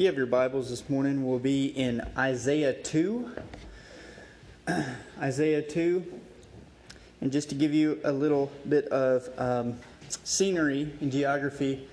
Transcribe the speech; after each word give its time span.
you 0.00 0.06
have 0.06 0.16
your 0.16 0.24
Bibles 0.24 0.70
this 0.70 0.88
morning, 0.88 1.26
we'll 1.26 1.38
be 1.38 1.66
in 1.66 2.00
Isaiah 2.16 2.72
2. 2.72 3.32
Isaiah 5.20 5.60
2. 5.60 6.20
And 7.20 7.30
just 7.30 7.50
to 7.50 7.54
give 7.54 7.74
you 7.74 8.00
a 8.02 8.10
little 8.10 8.50
bit 8.66 8.86
of 8.86 9.28
um, 9.38 9.76
scenery 10.24 10.90
and 11.02 11.12
geography 11.12 11.86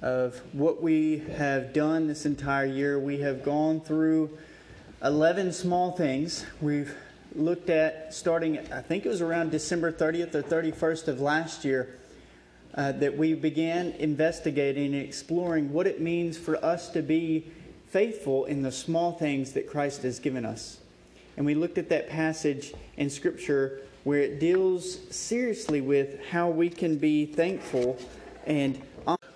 of 0.00 0.38
what 0.54 0.82
we 0.82 1.18
have 1.36 1.74
done 1.74 2.06
this 2.06 2.24
entire 2.24 2.64
year, 2.64 2.98
we 2.98 3.20
have 3.20 3.44
gone 3.44 3.82
through 3.82 4.38
11 5.04 5.52
small 5.52 5.92
things. 5.92 6.46
We've 6.62 6.94
looked 7.34 7.68
at 7.68 8.14
starting, 8.14 8.58
I 8.72 8.80
think 8.80 9.04
it 9.04 9.10
was 9.10 9.20
around 9.20 9.50
December 9.50 9.92
30th 9.92 10.34
or 10.34 10.42
31st 10.42 11.08
of 11.08 11.20
last 11.20 11.66
year 11.66 11.99
uh, 12.80 12.92
that 12.92 13.14
we 13.14 13.34
began 13.34 13.90
investigating 13.98 14.94
and 14.94 15.04
exploring 15.04 15.70
what 15.70 15.86
it 15.86 16.00
means 16.00 16.38
for 16.38 16.56
us 16.64 16.88
to 16.88 17.02
be 17.02 17.46
faithful 17.88 18.46
in 18.46 18.62
the 18.62 18.72
small 18.72 19.12
things 19.12 19.52
that 19.52 19.68
Christ 19.68 20.02
has 20.02 20.18
given 20.18 20.46
us. 20.46 20.78
And 21.36 21.44
we 21.44 21.54
looked 21.54 21.76
at 21.76 21.90
that 21.90 22.08
passage 22.08 22.72
in 22.96 23.10
Scripture 23.10 23.82
where 24.04 24.20
it 24.20 24.40
deals 24.40 24.98
seriously 25.14 25.82
with 25.82 26.24
how 26.28 26.48
we 26.48 26.70
can 26.70 26.96
be 26.96 27.26
thankful. 27.26 27.98
And 28.46 28.80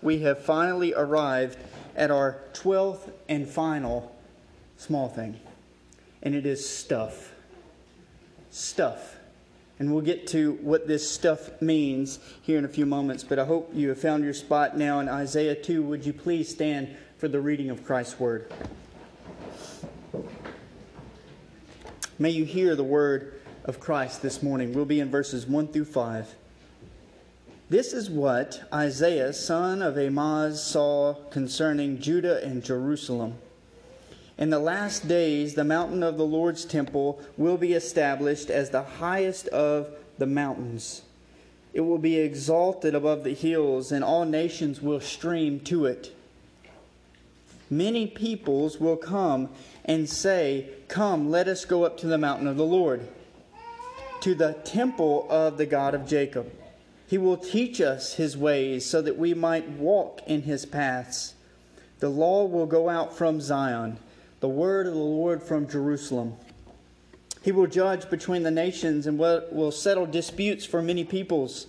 we 0.01 0.21
have 0.21 0.43
finally 0.43 0.95
arrived 0.95 1.59
at 1.95 2.11
our 2.11 2.39
12th 2.55 3.13
and 3.29 3.47
final 3.47 4.17
small 4.79 5.11
thing, 5.11 5.39
and 6.23 6.35
it 6.35 6.47
is 6.47 6.67
stuff. 6.67 7.35
Stuff. 8.51 9.17
And 9.79 9.93
we'll 9.93 10.03
get 10.03 10.27
to 10.29 10.53
what 10.63 10.87
this 10.87 11.09
stuff 11.11 11.61
means 11.61 12.21
here 12.43 12.59
in 12.59 12.65
a 12.65 12.69
few 12.69 12.87
moments, 12.87 13.25
but 13.25 13.39
I 13.39 13.45
hope 13.45 13.71
you 13.75 13.89
have 13.89 14.01
found 14.01 14.25
your 14.25 14.35
spot 14.35 14.77
now 14.77 15.01
in 15.01 15.09
Isaiah 15.09 15.57
2. 15.57 15.83
Would 15.83 16.07
you 16.07 16.13
please 16.13 16.49
stand 16.49 16.95
for 17.19 17.27
the 17.27 17.41
reading 17.41 17.71
of 17.71 17.85
Christ's 17.85 18.21
word? 18.21 18.53
May 22.19 22.31
you 22.31 22.45
hear 22.45 22.77
the 22.77 22.85
word 22.85 23.41
of 23.65 23.81
Christ 23.81 24.23
this 24.23 24.43
morning. 24.43 24.73
We'll 24.73 24.85
be 24.85 25.01
in 25.01 25.11
verses 25.11 25.47
1 25.47 25.69
through 25.69 25.87
5. 25.87 26.35
This 27.71 27.93
is 27.93 28.09
what 28.09 28.69
Isaiah, 28.73 29.33
son 29.33 29.83
of 29.83 29.97
Amoz, 29.97 30.63
saw 30.63 31.15
concerning 31.31 31.99
Judah 31.99 32.45
and 32.45 32.63
Jerusalem. 32.63 33.39
In 34.37 34.51
the 34.51 34.59
last 34.59 35.07
days, 35.07 35.55
the 35.55 35.65
mountain 35.65 36.03
of 36.03 36.17
the 36.17 36.27
Lord's 36.27 36.65
temple 36.65 37.21
will 37.37 37.57
be 37.57 37.73
established 37.73 38.51
as 38.51 38.71
the 38.71 38.83
highest 38.83 39.47
of 39.49 39.91
the 40.19 40.27
mountains. 40.27 41.03
It 41.73 41.83
will 41.83 41.99
be 41.99 42.19
exalted 42.19 42.95
above 42.95 43.23
the 43.23 43.35
hills, 43.35 43.93
and 43.93 44.03
all 44.03 44.25
nations 44.25 44.81
will 44.81 45.01
stream 45.01 45.61
to 45.61 45.87
it. 45.87 46.17
Many 47.71 48.07
peoples 48.07 48.79
will 48.79 48.97
come 48.97 49.51
and 49.85 50.09
say, 50.09 50.69
Come, 50.89 51.31
let 51.31 51.47
us 51.47 51.65
go 51.65 51.85
up 51.85 51.97
to 51.99 52.07
the 52.07 52.19
mountain 52.19 52.49
of 52.49 52.57
the 52.57 52.65
Lord, 52.65 53.09
to 54.21 54.35
the 54.35 54.55
temple 54.65 55.27
of 55.31 55.59
the 55.59 55.67
God 55.67 55.95
of 55.95 56.07
Jacob. 56.07 56.53
He 57.07 57.19
will 57.19 57.37
teach 57.37 57.81
us 57.81 58.15
his 58.15 58.37
ways 58.37 58.85
so 58.85 59.01
that 59.03 59.19
we 59.19 59.33
might 59.33 59.69
walk 59.71 60.23
in 60.27 60.43
his 60.43 60.67
paths. 60.67 61.35
The 62.01 62.09
law 62.09 62.45
will 62.45 62.67
go 62.67 62.89
out 62.89 63.17
from 63.17 63.41
Zion 63.41 63.99
the 64.45 64.49
word 64.51 64.87
of 64.87 64.93
the 64.93 64.99
Lord 64.99 65.43
from 65.43 65.67
Jerusalem. 65.67 66.35
He 67.41 67.51
will 67.51 67.67
judge 67.67 68.11
between 68.11 68.43
the 68.43 68.51
nations 68.51 69.07
and 69.07 69.19
will 69.19 69.73
settle 69.73 70.05
disputes 70.05 70.67
for 70.67 70.83
many 70.83 71.03
peoples. 71.03 71.67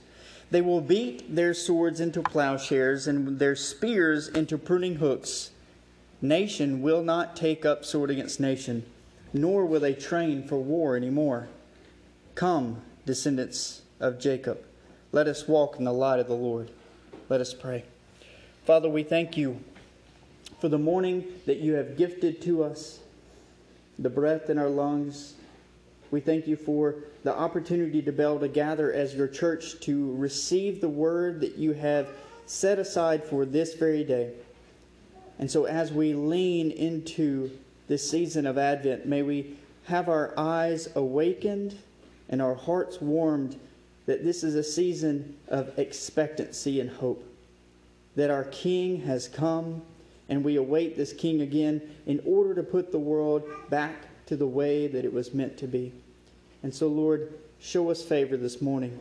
They 0.52 0.59
will 0.59 0.81
beat 0.81 1.34
their 1.34 1.53
swords 1.53 2.02
into 2.02 2.22
plowshares 2.22 3.08
and 3.08 3.40
their 3.40 3.56
spears 3.56 4.28
into 4.28 4.58
pruning 4.58 4.96
hooks. 4.96 5.52
Nation 6.22 6.81
will 6.81 7.02
not 7.02 7.38
take 7.38 7.66
up 7.66 7.86
sword 7.86 8.09
against 8.09 8.42
nation, 8.42 8.85
nor 9.31 9.66
will 9.66 9.80
they 9.80 9.94
train 9.94 10.46
for 10.46 10.58
war 10.58 10.97
anymore. 10.97 11.47
Come, 12.35 12.81
descendants 13.06 13.84
of 14.02 14.19
Jacob, 14.19 14.59
let 15.14 15.30
us 15.30 15.47
walk 15.47 15.78
in 15.78 15.85
the 15.85 15.94
light 15.94 16.19
of 16.19 16.28
the 16.28 16.34
Lord. 16.34 16.72
Let 17.30 17.40
us 17.40 17.53
pray. 17.53 17.85
Father, 18.66 18.90
we 18.90 19.03
thank 19.03 19.38
you 19.38 19.62
for 20.59 20.69
the 20.69 20.77
morning 20.77 21.25
that 21.45 21.57
you 21.57 21.73
have 21.73 21.97
gifted 21.97 22.41
to 22.43 22.63
us, 22.63 22.99
the 23.99 24.09
breath 24.09 24.49
in 24.49 24.57
our 24.57 24.69
lungs. 24.69 25.33
We 26.11 26.19
thank 26.19 26.47
you 26.47 26.55
for 26.55 26.95
the 27.23 27.35
opportunity 27.35 28.01
to 28.01 28.11
be 28.11 28.23
able 28.23 28.39
to 28.39 28.47
gather 28.47 28.91
as 28.93 29.16
your 29.16 29.27
church 29.27 29.79
to 29.81 30.16
receive 30.16 30.81
the 30.81 30.89
word 30.89 31.41
that 31.41 31.55
you 31.55 31.73
have 31.73 32.09
set 32.45 32.79
aside 32.79 33.23
for 33.23 33.45
this 33.45 33.73
very 33.73 34.03
day. 34.03 34.31
And 35.39 35.49
so, 35.49 35.66
as 35.66 35.91
we 35.91 36.13
lean 36.13 36.72
into 36.72 37.51
this 37.87 38.09
season 38.09 38.45
of 38.45 38.57
Advent, 38.57 39.05
may 39.05 39.22
we 39.22 39.57
have 39.85 40.07
our 40.07 40.33
eyes 40.37 40.87
awakened 40.95 41.77
and 42.29 42.41
our 42.41 42.55
hearts 42.55 43.01
warmed 43.01 43.59
that 44.05 44.23
this 44.23 44.43
is 44.43 44.55
a 44.55 44.63
season 44.63 45.35
of 45.47 45.77
expectancy 45.77 46.79
and 46.79 46.89
hope. 46.89 47.23
That 48.16 48.29
our 48.29 48.45
King 48.45 49.01
has 49.01 49.27
come 49.27 49.81
and 50.30 50.44
we 50.44 50.56
await 50.56 50.97
this 50.97 51.13
king 51.13 51.41
again 51.41 51.81
in 52.06 52.22
order 52.25 52.56
to 52.56 52.63
put 52.63 52.91
the 52.91 53.00
world 53.00 53.44
back 53.69 53.96
to 54.25 54.36
the 54.36 54.47
way 54.47 54.88
that 54.88 55.06
it 55.06 55.13
was 55.13 55.34
meant 55.34 55.58
to 55.58 55.68
be. 55.68 55.94
And 56.63 56.74
so, 56.74 56.88
Lord, 56.88 57.34
show 57.59 57.91
us 57.91 58.03
favor 58.03 58.38
this 58.38 58.62
morning. 58.62 59.00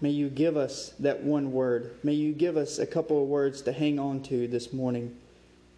May 0.00 0.10
you 0.10 0.28
give 0.28 0.56
us 0.56 0.92
that 1.00 1.24
one 1.24 1.52
word. 1.52 1.96
May 2.04 2.12
you 2.12 2.32
give 2.32 2.56
us 2.56 2.78
a 2.78 2.86
couple 2.86 3.20
of 3.20 3.28
words 3.28 3.62
to 3.62 3.72
hang 3.72 3.98
on 3.98 4.22
to 4.24 4.46
this 4.46 4.72
morning 4.72 5.16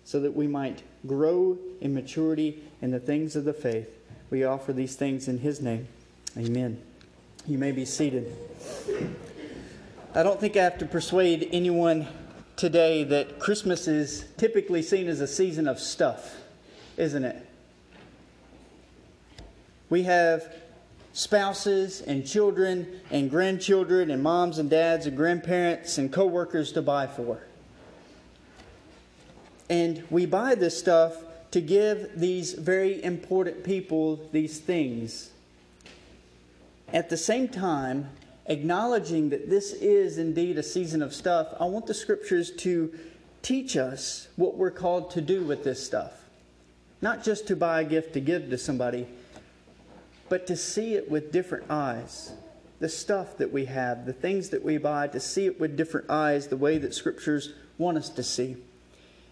so 0.04 0.20
that 0.20 0.36
we 0.36 0.46
might 0.46 0.82
grow 1.06 1.56
in 1.80 1.94
maturity 1.94 2.62
in 2.82 2.90
the 2.90 3.00
things 3.00 3.36
of 3.36 3.44
the 3.44 3.54
faith. 3.54 3.88
We 4.28 4.44
offer 4.44 4.72
these 4.74 4.96
things 4.96 5.28
in 5.28 5.38
His 5.38 5.60
name. 5.62 5.88
Amen. 6.36 6.80
You 7.46 7.56
may 7.56 7.72
be 7.72 7.86
seated. 7.86 8.36
I 10.14 10.22
don't 10.22 10.38
think 10.38 10.56
I 10.56 10.64
have 10.64 10.78
to 10.78 10.86
persuade 10.86 11.48
anyone 11.52 12.06
today 12.60 13.04
that 13.04 13.38
Christmas 13.38 13.88
is 13.88 14.26
typically 14.36 14.82
seen 14.82 15.08
as 15.08 15.22
a 15.22 15.26
season 15.26 15.66
of 15.66 15.80
stuff, 15.80 16.36
isn't 16.98 17.24
it? 17.24 17.46
We 19.88 20.02
have 20.02 20.54
spouses 21.14 22.02
and 22.02 22.26
children 22.26 23.00
and 23.10 23.30
grandchildren 23.30 24.10
and 24.10 24.22
moms 24.22 24.58
and 24.58 24.68
dads 24.68 25.06
and 25.06 25.16
grandparents 25.16 25.96
and 25.96 26.12
coworkers 26.12 26.70
to 26.72 26.82
buy 26.82 27.06
for. 27.06 27.40
And 29.70 30.04
we 30.10 30.26
buy 30.26 30.54
this 30.54 30.78
stuff 30.78 31.16
to 31.52 31.62
give 31.62 32.20
these 32.20 32.52
very 32.52 33.02
important 33.02 33.64
people 33.64 34.28
these 34.32 34.58
things. 34.58 35.30
At 36.92 37.08
the 37.08 37.16
same 37.16 37.48
time, 37.48 38.10
acknowledging 38.50 39.30
that 39.30 39.48
this 39.48 39.72
is 39.72 40.18
indeed 40.18 40.58
a 40.58 40.62
season 40.62 41.02
of 41.02 41.14
stuff, 41.14 41.54
I 41.58 41.64
want 41.64 41.86
the 41.86 41.94
scriptures 41.94 42.50
to 42.56 42.92
teach 43.42 43.76
us 43.76 44.28
what 44.36 44.56
we're 44.56 44.72
called 44.72 45.12
to 45.12 45.20
do 45.20 45.44
with 45.44 45.64
this 45.64 45.84
stuff. 45.84 46.24
Not 47.00 47.22
just 47.22 47.46
to 47.46 47.56
buy 47.56 47.80
a 47.80 47.84
gift 47.84 48.12
to 48.14 48.20
give 48.20 48.50
to 48.50 48.58
somebody, 48.58 49.06
but 50.28 50.46
to 50.48 50.56
see 50.56 50.94
it 50.94 51.08
with 51.08 51.32
different 51.32 51.70
eyes. 51.70 52.32
The 52.80 52.88
stuff 52.88 53.38
that 53.38 53.52
we 53.52 53.66
have, 53.66 54.04
the 54.04 54.12
things 54.12 54.50
that 54.50 54.64
we 54.64 54.78
buy, 54.78 55.06
to 55.08 55.20
see 55.20 55.46
it 55.46 55.60
with 55.60 55.76
different 55.76 56.10
eyes, 56.10 56.48
the 56.48 56.56
way 56.56 56.76
that 56.78 56.92
scriptures 56.92 57.52
want 57.78 57.98
us 57.98 58.08
to 58.10 58.22
see. 58.22 58.56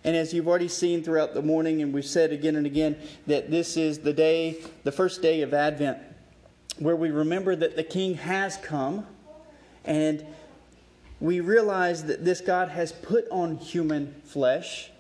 And 0.05 0.15
as 0.17 0.33
you've 0.33 0.47
already 0.47 0.69
seen 0.69 1.03
throughout 1.03 1.35
the 1.35 1.43
morning, 1.43 1.83
and 1.83 1.93
we've 1.93 2.05
said 2.05 2.31
again 2.31 2.57
and 2.57 2.67
again, 2.67 2.97
that 3.27 3.51
this 3.51 3.77
is 3.77 3.99
the 3.99 4.13
day, 4.13 4.59
the 4.85 4.93
first 4.93 5.23
day 5.23 5.43
of 5.43 5.53
Advent 5.53 5.99
where 6.79 6.97
we 6.97 7.11
remember 7.11 7.57
that 7.57 7.77
the 7.77 7.83
King 7.83 8.15
has 8.15 8.57
come 8.59 9.07
and 9.85 10.25
we 11.21 11.41
realize 11.41 12.05
that 12.05 12.25
this 12.25 12.41
God 12.41 12.69
has 12.69 12.93
put 12.93 13.29
on 13.31 13.57
human 13.57 14.15
flesh. 14.25 14.91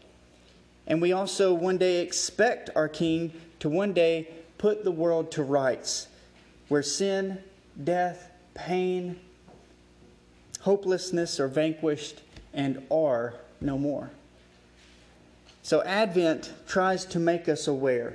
And 0.86 1.00
we 1.00 1.12
also 1.12 1.54
one 1.54 1.78
day 1.78 2.00
expect 2.00 2.70
our 2.74 2.88
King 2.88 3.32
to 3.60 3.68
one 3.68 3.92
day 3.92 4.28
put 4.56 4.82
the 4.82 4.90
world 4.90 5.30
to 5.32 5.42
rights 5.42 6.08
where 6.68 6.82
sin, 6.82 7.38
death, 7.82 8.30
pain, 8.54 9.18
hopelessness 10.60 11.38
are 11.38 11.48
vanquished 11.48 12.22
and 12.52 12.84
are 12.90 13.34
no 13.60 13.78
more. 13.78 14.10
So 15.62 15.82
Advent 15.82 16.52
tries 16.66 17.04
to 17.06 17.18
make 17.18 17.48
us 17.48 17.68
aware 17.68 18.14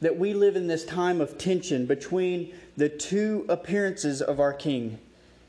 that 0.00 0.18
we 0.18 0.34
live 0.34 0.56
in 0.56 0.66
this 0.66 0.84
time 0.84 1.20
of 1.20 1.38
tension 1.38 1.86
between 1.86 2.54
the 2.76 2.88
two 2.88 3.46
appearances 3.48 4.20
of 4.20 4.40
our 4.40 4.52
King. 4.52 4.98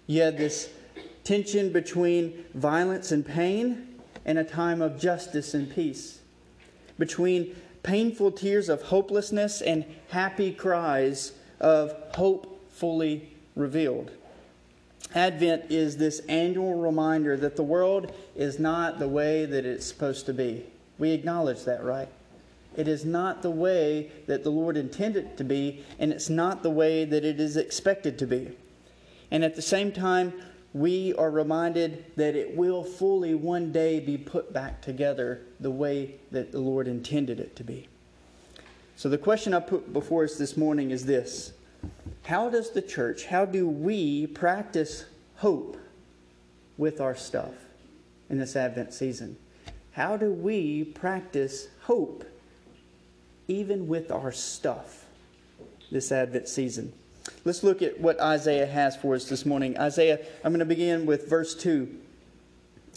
You 0.06 0.22
had 0.22 0.38
this 0.38 0.70
tension 1.24 1.72
between 1.72 2.46
violence 2.54 3.12
and 3.12 3.26
pain 3.26 4.00
and 4.26 4.38
a 4.38 4.44
time 4.44 4.82
of 4.82 5.00
justice 5.00 5.54
and 5.54 5.70
peace, 5.70 6.22
between 6.98 7.56
painful 7.84 8.32
tears 8.32 8.70
of 8.70 8.82
hopelessness 8.84 9.62
and 9.62 9.86
happy 10.10 10.52
cries 10.52 11.34
of 11.60 11.94
hope 12.14 12.70
fully 12.72 13.30
revealed. 13.56 14.12
Advent 15.16 15.66
is 15.70 15.98
this 15.98 16.20
annual 16.28 16.76
reminder 16.76 17.38
that 17.38 17.56
the 17.56 17.64
world 17.64 18.14
is 18.36 18.60
not 18.60 19.00
the 19.00 19.08
way 19.08 19.46
that 19.46 19.66
it's 19.66 19.86
supposed 19.86 20.26
to 20.26 20.34
be. 20.34 20.66
We 20.98 21.12
acknowledge 21.12 21.64
that, 21.64 21.84
right? 21.84 22.10
It 22.78 22.88
is 22.88 23.04
not 23.04 23.42
the 23.42 23.50
way 23.50 24.12
that 24.28 24.44
the 24.44 24.52
Lord 24.52 24.78
intended 24.78 25.26
it 25.26 25.38
to 25.38 25.44
be, 25.44 25.84
and 25.98 26.14
it's 26.14 26.30
not 26.30 26.62
the 26.62 26.70
way 26.70 27.04
that 27.06 27.26
it 27.26 27.40
is 27.40 27.58
expected 27.58 28.20
to 28.20 28.28
be. 28.28 28.56
And 29.32 29.44
at 29.44 29.56
the 29.56 29.64
same 29.64 29.92
time, 29.92 30.32
we 30.74 31.14
are 31.16 31.32
reminded 31.32 32.06
that 32.18 32.36
it 32.36 32.56
will 32.56 32.84
fully 32.84 33.34
one 33.34 33.72
day 33.72 34.00
be 34.00 34.16
put 34.16 34.54
back 34.54 34.82
together 34.82 35.42
the 35.60 35.72
way 35.72 36.16
that 36.30 36.52
the 36.52 36.60
Lord 36.60 36.88
intended 36.88 37.40
it 37.40 37.56
to 37.56 37.64
be. 37.64 37.88
So, 38.96 39.10
the 39.10 39.18
question 39.18 39.56
I 39.56 39.60
put 39.60 39.92
before 39.92 40.24
us 40.24 40.38
this 40.38 40.56
morning 40.56 40.92
is 40.92 41.06
this 41.06 41.54
How 42.26 42.48
does 42.48 42.72
the 42.72 42.82
church, 42.82 43.26
how 43.26 43.46
do 43.46 43.68
we 43.68 44.28
practice 44.28 45.06
hope 45.38 45.78
with 46.78 47.02
our 47.02 47.16
stuff 47.16 47.54
in 48.30 48.38
this 48.38 48.56
Advent 48.56 48.94
season? 48.94 49.38
How 49.94 50.16
do 50.16 50.32
we 50.32 50.84
practice 50.84 51.70
hope 51.82 52.24
even 53.48 53.88
with 53.88 54.12
our 54.12 54.32
stuff 54.32 55.06
this 55.92 56.12
Advent 56.12 56.48
season? 56.48 56.94
Let's 57.46 57.64
look 57.64 57.82
at 57.82 58.00
what 58.00 58.20
Isaiah 58.20 58.66
has 58.66 58.96
for 58.96 59.16
us 59.16 59.30
this 59.30 59.46
morning. 59.46 59.78
Isaiah, 59.78 60.20
I'm 60.44 60.52
going 60.52 60.60
to 60.60 60.66
begin 60.66 61.06
with 61.06 61.30
verse 61.30 61.56
2. 61.56 61.98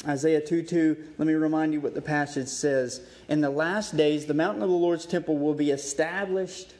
Isaiah 0.06 0.40
2 0.40 0.62
2, 0.62 0.96
let 1.18 1.28
me 1.28 1.34
remind 1.34 1.74
you 1.74 1.80
what 1.80 1.94
the 1.94 2.00
passage 2.00 2.48
says. 2.48 3.02
In 3.28 3.40
the 3.42 3.50
last 3.50 3.96
days, 3.96 4.26
the 4.26 4.34
mountain 4.34 4.62
of 4.62 4.70
the 4.70 4.74
Lord's 4.74 5.04
temple 5.04 5.36
will 5.36 5.54
be 5.54 5.70
established 5.70 6.72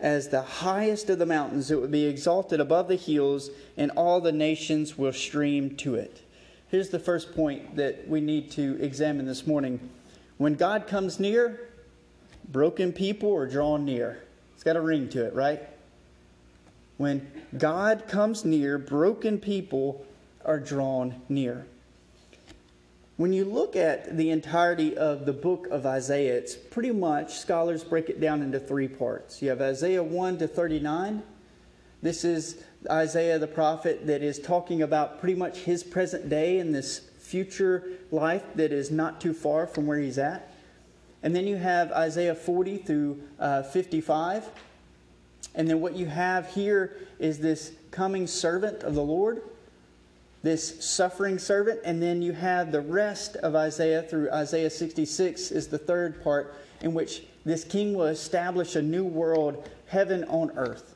as 0.00 0.28
the 0.28 0.42
highest 0.42 1.08
of 1.08 1.18
the 1.18 1.24
mountains. 1.24 1.70
It 1.70 1.80
will 1.80 1.88
be 1.88 2.04
exalted 2.04 2.60
above 2.60 2.88
the 2.88 2.96
hills, 2.96 3.48
and 3.78 3.90
all 3.92 4.20
the 4.20 4.32
nations 4.32 4.98
will 4.98 5.14
stream 5.14 5.76
to 5.76 5.94
it. 5.94 6.20
Here's 6.68 6.90
the 6.90 6.98
first 6.98 7.34
point 7.34 7.76
that 7.76 8.06
we 8.06 8.20
need 8.20 8.50
to 8.52 8.76
examine 8.82 9.24
this 9.24 9.46
morning. 9.46 9.88
When 10.36 10.54
God 10.54 10.86
comes 10.86 11.18
near, 11.18 11.68
broken 12.50 12.92
people 12.92 13.34
are 13.34 13.46
drawn 13.46 13.84
near. 13.84 14.22
It's 14.54 14.62
got 14.62 14.76
a 14.76 14.80
ring 14.80 15.08
to 15.10 15.24
it, 15.26 15.34
right? 15.34 15.62
When 16.96 17.30
God 17.58 18.06
comes 18.06 18.44
near, 18.44 18.78
broken 18.78 19.38
people 19.38 20.06
are 20.44 20.60
drawn 20.60 21.20
near. 21.28 21.66
When 23.16 23.32
you 23.32 23.44
look 23.44 23.76
at 23.76 24.16
the 24.16 24.30
entirety 24.30 24.96
of 24.96 25.24
the 25.24 25.32
book 25.32 25.68
of 25.68 25.86
Isaiah, 25.86 26.34
it's 26.34 26.56
pretty 26.56 26.90
much, 26.90 27.38
scholars 27.38 27.84
break 27.84 28.08
it 28.08 28.20
down 28.20 28.42
into 28.42 28.58
three 28.58 28.88
parts. 28.88 29.40
You 29.40 29.50
have 29.50 29.60
Isaiah 29.60 30.02
1 30.02 30.38
to 30.38 30.48
39. 30.48 31.22
This 32.02 32.24
is 32.24 32.62
Isaiah 32.90 33.38
the 33.38 33.46
prophet 33.46 34.06
that 34.08 34.22
is 34.22 34.38
talking 34.38 34.82
about 34.82 35.20
pretty 35.20 35.36
much 35.36 35.58
his 35.58 35.84
present 35.84 36.28
day 36.28 36.58
and 36.58 36.74
this 36.74 36.98
future 37.18 37.84
life 38.10 38.42
that 38.56 38.72
is 38.72 38.90
not 38.90 39.20
too 39.20 39.32
far 39.32 39.66
from 39.66 39.86
where 39.86 39.98
he's 39.98 40.18
at. 40.18 40.53
And 41.24 41.34
then 41.34 41.48
you 41.48 41.56
have 41.56 41.90
Isaiah 41.90 42.36
40 42.36 42.78
through 42.78 43.20
uh, 43.40 43.64
55 43.64 44.48
and 45.54 45.68
then 45.68 45.80
what 45.80 45.96
you 45.96 46.06
have 46.06 46.48
here 46.48 46.96
is 47.18 47.38
this 47.38 47.72
coming 47.90 48.26
servant 48.26 48.82
of 48.82 48.94
the 48.94 49.02
Lord, 49.02 49.42
this 50.42 50.84
suffering 50.84 51.38
servant. 51.38 51.80
And 51.84 52.02
then 52.02 52.22
you 52.22 52.32
have 52.32 52.72
the 52.72 52.80
rest 52.80 53.36
of 53.36 53.54
Isaiah 53.54 54.02
through 54.02 54.30
Isaiah 54.32 54.70
66 54.70 55.52
is 55.52 55.68
the 55.68 55.78
third 55.78 56.22
part, 56.24 56.54
in 56.80 56.92
which 56.92 57.22
this 57.44 57.62
king 57.62 57.94
will 57.94 58.06
establish 58.06 58.74
a 58.74 58.82
new 58.82 59.04
world, 59.04 59.68
heaven 59.86 60.24
on 60.24 60.50
earth. 60.56 60.94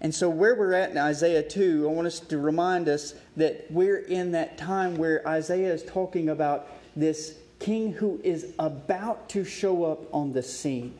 And 0.00 0.12
so, 0.12 0.28
where 0.28 0.56
we're 0.56 0.72
at 0.72 0.90
in 0.90 0.98
Isaiah 0.98 1.44
2, 1.44 1.86
I 1.88 1.92
want 1.92 2.08
us 2.08 2.18
to 2.18 2.38
remind 2.38 2.88
us 2.88 3.14
that 3.36 3.66
we're 3.70 3.98
in 3.98 4.32
that 4.32 4.58
time 4.58 4.96
where 4.96 5.26
Isaiah 5.28 5.72
is 5.72 5.84
talking 5.84 6.30
about 6.30 6.66
this 6.96 7.36
king 7.62 7.92
who 7.92 8.20
is 8.24 8.52
about 8.58 9.28
to 9.30 9.44
show 9.44 9.84
up 9.84 10.12
on 10.12 10.32
the 10.32 10.42
scene. 10.42 10.98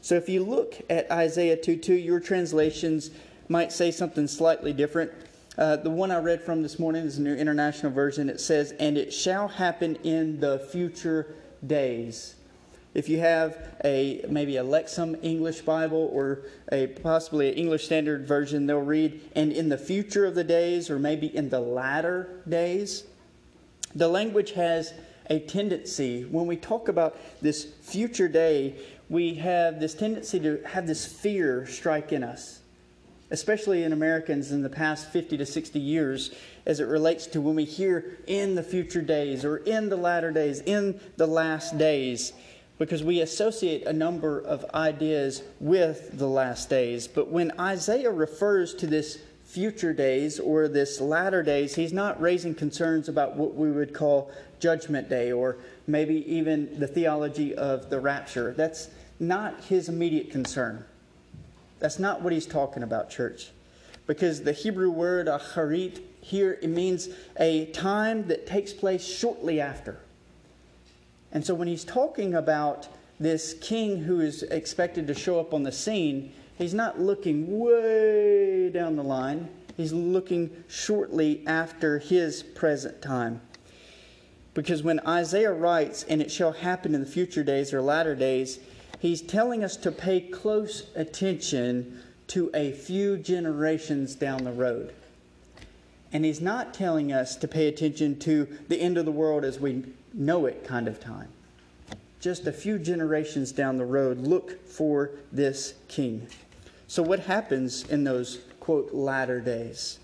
So 0.00 0.16
if 0.16 0.28
you 0.28 0.42
look 0.42 0.74
at 0.90 1.10
Isaiah 1.12 1.56
2 1.56 1.76
2, 1.76 1.94
your 1.94 2.20
translations 2.20 3.10
might 3.48 3.70
say 3.70 3.90
something 3.90 4.26
slightly 4.26 4.72
different. 4.72 5.12
Uh, 5.58 5.76
the 5.76 5.90
one 5.90 6.10
I 6.10 6.18
read 6.18 6.42
from 6.42 6.62
this 6.62 6.78
morning 6.78 7.04
is 7.04 7.18
the 7.18 7.22
New 7.22 7.36
International 7.36 7.92
Version. 7.92 8.30
It 8.30 8.40
says, 8.40 8.72
And 8.80 8.96
it 8.96 9.12
shall 9.12 9.46
happen 9.46 9.96
in 9.96 10.40
the 10.40 10.58
future 10.58 11.34
days. 11.66 12.34
If 12.94 13.08
you 13.08 13.20
have 13.20 13.56
a 13.84 14.24
maybe 14.28 14.56
a 14.56 14.64
Lexham 14.64 15.18
English 15.22 15.60
Bible 15.60 16.10
or 16.12 16.40
a 16.70 16.86
possibly 16.86 17.50
an 17.50 17.54
English 17.54 17.84
Standard 17.84 18.26
Version, 18.26 18.66
they'll 18.66 18.80
read, 18.80 19.20
and 19.36 19.52
in 19.52 19.68
the 19.68 19.78
future 19.78 20.24
of 20.24 20.34
the 20.34 20.44
days, 20.44 20.90
or 20.90 20.98
maybe 20.98 21.34
in 21.34 21.50
the 21.50 21.60
latter 21.60 22.40
days. 22.48 23.04
The 23.94 24.08
language 24.08 24.52
has 24.52 24.94
a 25.30 25.40
tendency, 25.40 26.24
when 26.24 26.46
we 26.46 26.56
talk 26.56 26.88
about 26.88 27.16
this 27.40 27.64
future 27.64 28.28
day, 28.28 28.74
we 29.08 29.34
have 29.34 29.78
this 29.80 29.94
tendency 29.94 30.40
to 30.40 30.62
have 30.66 30.86
this 30.86 31.04
fear 31.06 31.66
strike 31.66 32.12
in 32.12 32.24
us, 32.24 32.60
especially 33.30 33.82
in 33.82 33.92
Americans 33.92 34.52
in 34.52 34.62
the 34.62 34.70
past 34.70 35.10
50 35.10 35.36
to 35.36 35.46
60 35.46 35.78
years, 35.78 36.34
as 36.66 36.80
it 36.80 36.84
relates 36.84 37.26
to 37.26 37.40
when 37.40 37.54
we 37.54 37.64
hear 37.64 38.18
in 38.26 38.54
the 38.54 38.62
future 38.62 39.02
days 39.02 39.44
or 39.44 39.58
in 39.58 39.88
the 39.88 39.96
latter 39.96 40.30
days, 40.30 40.60
in 40.60 41.00
the 41.16 41.26
last 41.26 41.76
days, 41.76 42.32
because 42.78 43.04
we 43.04 43.20
associate 43.20 43.86
a 43.86 43.92
number 43.92 44.40
of 44.40 44.64
ideas 44.74 45.42
with 45.60 46.18
the 46.18 46.26
last 46.26 46.70
days. 46.70 47.06
But 47.06 47.28
when 47.28 47.52
Isaiah 47.60 48.10
refers 48.10 48.74
to 48.76 48.86
this 48.86 49.18
future 49.44 49.92
days 49.92 50.40
or 50.40 50.66
this 50.66 51.00
latter 51.00 51.42
days, 51.42 51.74
he's 51.74 51.92
not 51.92 52.20
raising 52.20 52.54
concerns 52.54 53.08
about 53.08 53.36
what 53.36 53.54
we 53.54 53.70
would 53.70 53.92
call 53.92 54.30
judgment 54.62 55.08
day 55.10 55.32
or 55.32 55.56
maybe 55.88 56.24
even 56.32 56.78
the 56.78 56.86
theology 56.86 57.52
of 57.56 57.90
the 57.90 57.98
rapture. 57.98 58.54
That's 58.56 58.88
not 59.18 59.64
his 59.64 59.88
immediate 59.88 60.30
concern. 60.30 60.84
That's 61.80 61.98
not 61.98 62.22
what 62.22 62.32
he's 62.32 62.46
talking 62.46 62.84
about, 62.84 63.10
church. 63.10 63.50
Because 64.06 64.42
the 64.42 64.52
Hebrew 64.52 64.90
word 64.90 65.26
acharit 65.26 66.00
here 66.20 66.56
it 66.62 66.68
means 66.68 67.08
a 67.40 67.66
time 67.66 68.28
that 68.28 68.46
takes 68.46 68.72
place 68.72 69.04
shortly 69.04 69.60
after. 69.60 69.98
And 71.32 71.44
so 71.44 71.54
when 71.54 71.66
he's 71.66 71.84
talking 71.84 72.34
about 72.34 72.86
this 73.18 73.54
king 73.54 73.98
who 73.98 74.20
is 74.20 74.44
expected 74.44 75.08
to 75.08 75.14
show 75.14 75.40
up 75.40 75.52
on 75.52 75.64
the 75.64 75.72
scene, 75.72 76.32
he's 76.56 76.74
not 76.74 77.00
looking 77.00 77.58
way 77.58 78.70
down 78.70 78.94
the 78.94 79.02
line. 79.02 79.48
He's 79.76 79.92
looking 79.92 80.50
shortly 80.68 81.42
after 81.48 81.98
his 81.98 82.44
present 82.44 83.02
time. 83.02 83.40
Because 84.54 84.82
when 84.82 85.00
Isaiah 85.06 85.52
writes, 85.52 86.04
and 86.04 86.20
it 86.20 86.30
shall 86.30 86.52
happen 86.52 86.94
in 86.94 87.00
the 87.00 87.06
future 87.06 87.42
days 87.42 87.72
or 87.72 87.80
latter 87.80 88.14
days, 88.14 88.58
he's 88.98 89.22
telling 89.22 89.64
us 89.64 89.76
to 89.78 89.90
pay 89.90 90.20
close 90.20 90.90
attention 90.94 92.00
to 92.28 92.50
a 92.54 92.72
few 92.72 93.16
generations 93.16 94.14
down 94.14 94.44
the 94.44 94.52
road. 94.52 94.92
And 96.12 96.24
he's 96.24 96.42
not 96.42 96.74
telling 96.74 97.12
us 97.12 97.36
to 97.36 97.48
pay 97.48 97.68
attention 97.68 98.18
to 98.20 98.46
the 98.68 98.80
end 98.80 98.98
of 98.98 99.06
the 99.06 99.12
world 99.12 99.44
as 99.44 99.58
we 99.58 99.84
know 100.12 100.44
it 100.44 100.64
kind 100.64 100.86
of 100.86 101.00
time. 101.00 101.28
Just 102.20 102.46
a 102.46 102.52
few 102.52 102.78
generations 102.78 103.50
down 103.50 103.78
the 103.78 103.86
road, 103.86 104.18
look 104.18 104.66
for 104.68 105.10
this 105.32 105.74
king. 105.88 106.26
So, 106.86 107.02
what 107.02 107.20
happens 107.20 107.88
in 107.88 108.04
those, 108.04 108.40
quote, 108.60 108.92
latter 108.92 109.40
days? 109.40 109.98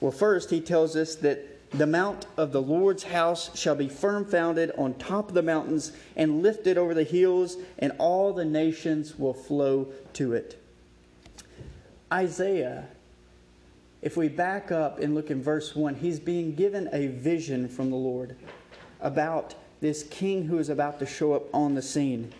Well, 0.00 0.10
first, 0.10 0.50
he 0.50 0.60
tells 0.60 0.96
us 0.96 1.14
that 1.16 1.51
the 1.74 1.86
mount 1.86 2.26
of 2.36 2.52
the 2.52 2.60
Lord's 2.60 3.04
house 3.04 3.56
shall 3.58 3.74
be 3.74 3.88
firm 3.88 4.24
founded 4.24 4.72
on 4.76 4.94
top 4.94 5.28
of 5.28 5.34
the 5.34 5.42
mountains 5.42 5.92
and 6.16 6.42
lifted 6.42 6.76
over 6.76 6.92
the 6.92 7.04
hills, 7.04 7.56
and 7.78 7.92
all 7.98 8.32
the 8.32 8.44
nations 8.44 9.18
will 9.18 9.32
flow 9.32 9.88
to 10.12 10.34
it. 10.34 10.62
Isaiah, 12.12 12.88
if 14.02 14.16
we 14.16 14.28
back 14.28 14.70
up 14.70 14.98
and 14.98 15.14
look 15.14 15.30
in 15.30 15.42
verse 15.42 15.74
1, 15.74 15.94
he's 15.94 16.20
being 16.20 16.54
given 16.54 16.90
a 16.92 17.06
vision 17.06 17.68
from 17.68 17.90
the 17.90 17.96
Lord 17.96 18.36
about 19.00 19.54
this 19.80 20.02
king 20.04 20.44
who 20.44 20.58
is 20.58 20.68
about 20.68 20.98
to 20.98 21.06
show 21.06 21.32
up 21.32 21.44
on 21.54 21.74
the 21.74 21.82
scene. 21.82 22.32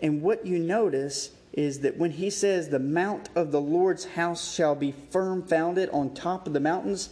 And 0.00 0.20
what 0.20 0.44
you 0.44 0.58
notice 0.58 1.30
is 1.58 1.80
that 1.80 1.96
when 1.96 2.12
he 2.12 2.30
says 2.30 2.68
the 2.68 2.78
mount 2.78 3.30
of 3.34 3.50
the 3.50 3.60
Lord's 3.60 4.04
house 4.04 4.54
shall 4.54 4.76
be 4.76 4.92
firm 4.92 5.42
founded 5.42 5.90
on 5.90 6.14
top 6.14 6.46
of 6.46 6.52
the 6.52 6.60
mountains, 6.60 7.10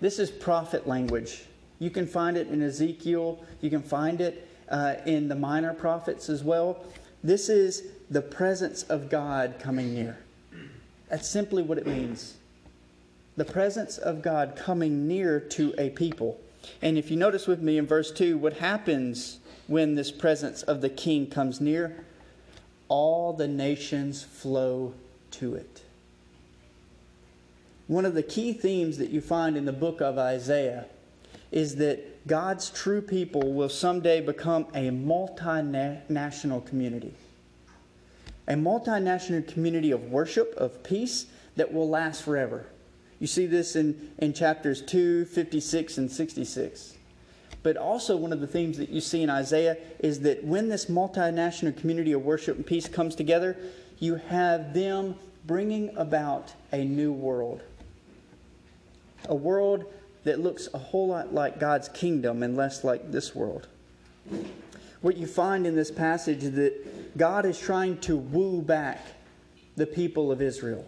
this 0.00 0.18
is 0.18 0.32
prophet 0.32 0.88
language. 0.88 1.44
You 1.78 1.90
can 1.90 2.04
find 2.04 2.36
it 2.36 2.48
in 2.48 2.60
Ezekiel, 2.60 3.44
you 3.60 3.70
can 3.70 3.82
find 3.82 4.20
it 4.20 4.48
uh, 4.68 4.96
in 5.06 5.28
the 5.28 5.36
minor 5.36 5.72
prophets 5.72 6.28
as 6.28 6.42
well. 6.42 6.84
This 7.22 7.48
is 7.48 7.84
the 8.10 8.20
presence 8.20 8.82
of 8.82 9.08
God 9.08 9.60
coming 9.60 9.94
near. 9.94 10.18
That's 11.08 11.28
simply 11.28 11.62
what 11.62 11.78
it 11.78 11.86
means. 11.86 12.34
The 13.36 13.44
presence 13.44 13.98
of 13.98 14.22
God 14.22 14.56
coming 14.56 15.06
near 15.06 15.38
to 15.38 15.72
a 15.78 15.90
people. 15.90 16.40
And 16.82 16.98
if 16.98 17.12
you 17.12 17.16
notice 17.16 17.46
with 17.46 17.62
me 17.62 17.78
in 17.78 17.86
verse 17.86 18.10
2, 18.10 18.38
what 18.38 18.54
happens 18.54 19.38
when 19.68 19.94
this 19.94 20.10
presence 20.10 20.64
of 20.64 20.80
the 20.80 20.88
king 20.90 21.28
comes 21.28 21.60
near? 21.60 22.04
All 22.88 23.32
the 23.32 23.48
nations 23.48 24.22
flow 24.22 24.94
to 25.32 25.54
it. 25.54 25.82
One 27.86 28.06
of 28.06 28.14
the 28.14 28.22
key 28.22 28.52
themes 28.52 28.98
that 28.98 29.10
you 29.10 29.20
find 29.20 29.56
in 29.56 29.64
the 29.64 29.72
book 29.72 30.00
of 30.00 30.18
Isaiah 30.18 30.86
is 31.52 31.76
that 31.76 32.26
God's 32.26 32.70
true 32.70 33.02
people 33.02 33.52
will 33.52 33.68
someday 33.68 34.20
become 34.20 34.66
a 34.74 34.90
multinational 34.90 36.64
community. 36.64 37.14
A 38.48 38.54
multinational 38.54 39.46
community 39.46 39.90
of 39.90 40.10
worship, 40.10 40.54
of 40.56 40.82
peace 40.82 41.26
that 41.56 41.72
will 41.72 41.88
last 41.88 42.22
forever. 42.22 42.66
You 43.20 43.26
see 43.26 43.46
this 43.46 43.76
in, 43.76 44.10
in 44.18 44.32
chapters 44.32 44.82
2, 44.82 45.26
56, 45.26 45.98
and 45.98 46.10
66. 46.10 46.93
But 47.64 47.78
also, 47.78 48.14
one 48.14 48.30
of 48.30 48.42
the 48.42 48.46
themes 48.46 48.76
that 48.76 48.90
you 48.90 49.00
see 49.00 49.22
in 49.22 49.30
Isaiah 49.30 49.78
is 49.98 50.20
that 50.20 50.44
when 50.44 50.68
this 50.68 50.84
multinational 50.84 51.74
community 51.74 52.12
of 52.12 52.22
worship 52.22 52.56
and 52.56 52.66
peace 52.66 52.86
comes 52.86 53.14
together, 53.14 53.56
you 53.98 54.16
have 54.16 54.74
them 54.74 55.14
bringing 55.46 55.96
about 55.96 56.52
a 56.72 56.84
new 56.84 57.10
world. 57.10 57.62
A 59.30 59.34
world 59.34 59.86
that 60.24 60.40
looks 60.40 60.68
a 60.74 60.78
whole 60.78 61.08
lot 61.08 61.32
like 61.32 61.58
God's 61.58 61.88
kingdom 61.88 62.42
and 62.42 62.54
less 62.54 62.84
like 62.84 63.10
this 63.10 63.34
world. 63.34 63.66
What 65.00 65.16
you 65.16 65.26
find 65.26 65.66
in 65.66 65.74
this 65.74 65.90
passage 65.90 66.44
is 66.44 66.52
that 66.52 67.16
God 67.16 67.46
is 67.46 67.58
trying 67.58 67.96
to 68.00 68.14
woo 68.14 68.60
back 68.60 69.06
the 69.76 69.86
people 69.86 70.30
of 70.30 70.42
Israel. 70.42 70.84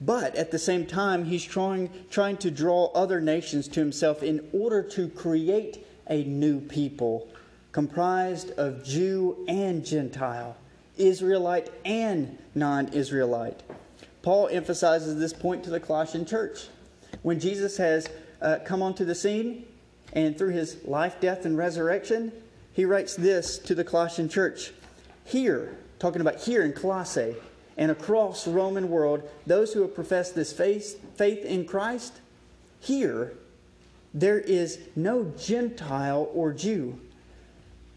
But 0.00 0.34
at 0.34 0.50
the 0.50 0.58
same 0.58 0.86
time, 0.86 1.26
he's 1.26 1.44
trying, 1.44 1.90
trying 2.10 2.38
to 2.38 2.50
draw 2.50 2.86
other 2.92 3.20
nations 3.20 3.68
to 3.68 3.80
himself 3.80 4.22
in 4.22 4.48
order 4.52 4.82
to 4.82 5.08
create 5.08 5.86
a 6.08 6.24
new 6.24 6.60
people 6.60 7.28
comprised 7.72 8.50
of 8.52 8.84
Jew 8.84 9.44
and 9.46 9.84
Gentile, 9.84 10.56
Israelite 10.96 11.70
and 11.84 12.38
non 12.54 12.88
Israelite. 12.88 13.62
Paul 14.22 14.48
emphasizes 14.48 15.18
this 15.18 15.32
point 15.32 15.64
to 15.64 15.70
the 15.70 15.80
Colossian 15.80 16.26
church. 16.26 16.68
When 17.22 17.40
Jesus 17.40 17.76
has 17.76 18.08
uh, 18.42 18.58
come 18.64 18.82
onto 18.82 19.04
the 19.04 19.14
scene 19.14 19.66
and 20.12 20.36
through 20.36 20.50
his 20.50 20.82
life, 20.84 21.20
death, 21.20 21.44
and 21.44 21.56
resurrection, 21.56 22.32
he 22.72 22.84
writes 22.84 23.14
this 23.14 23.58
to 23.58 23.74
the 23.74 23.84
Colossian 23.84 24.28
church. 24.28 24.72
Here, 25.24 25.76
talking 25.98 26.20
about 26.20 26.40
here 26.40 26.64
in 26.64 26.72
Colossae, 26.72 27.36
and 27.76 27.90
across 27.90 28.44
the 28.44 28.50
Roman 28.50 28.90
world, 28.90 29.28
those 29.46 29.72
who 29.72 29.82
have 29.82 29.94
professed 29.94 30.34
this 30.34 30.52
faith, 30.52 31.00
faith 31.16 31.44
in 31.44 31.64
Christ, 31.64 32.14
here 32.80 33.34
there 34.12 34.38
is 34.40 34.78
no 34.96 35.32
Gentile 35.38 36.28
or 36.34 36.52
Jew, 36.52 36.98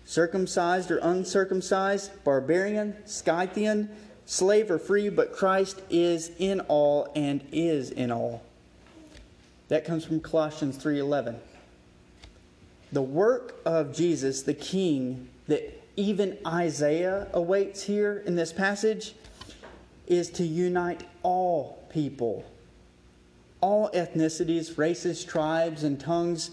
circumcised 0.06 0.92
or 0.92 0.98
uncircumcised, 0.98 2.12
barbarian, 2.24 2.96
Scythian, 3.06 3.90
slave 4.26 4.70
or 4.70 4.78
free, 4.78 5.10
but 5.10 5.34
Christ 5.34 5.82
is 5.90 6.32
in 6.38 6.60
all 6.62 7.12
and 7.16 7.44
is 7.52 7.90
in 7.90 8.12
all. 8.12 8.44
That 9.70 9.86
comes 9.86 10.06
from 10.06 10.20
Colossians 10.20 10.78
3:11. 10.78 11.40
The 12.92 13.02
work 13.02 13.56
of 13.66 13.94
Jesus, 13.94 14.44
the 14.44 14.54
king 14.54 15.30
that 15.48 15.82
even 15.96 16.38
Isaiah 16.46 17.28
awaits 17.34 17.84
here 17.84 18.22
in 18.26 18.36
this 18.36 18.54
passage 18.54 19.16
is 20.08 20.30
to 20.32 20.44
unite 20.44 21.04
all 21.22 21.86
people, 21.90 22.46
all 23.62 23.90
ethnicities, 23.92 24.78
races, 24.78 25.24
tribes, 25.24 25.84
and 25.84 26.00
tongues 26.00 26.52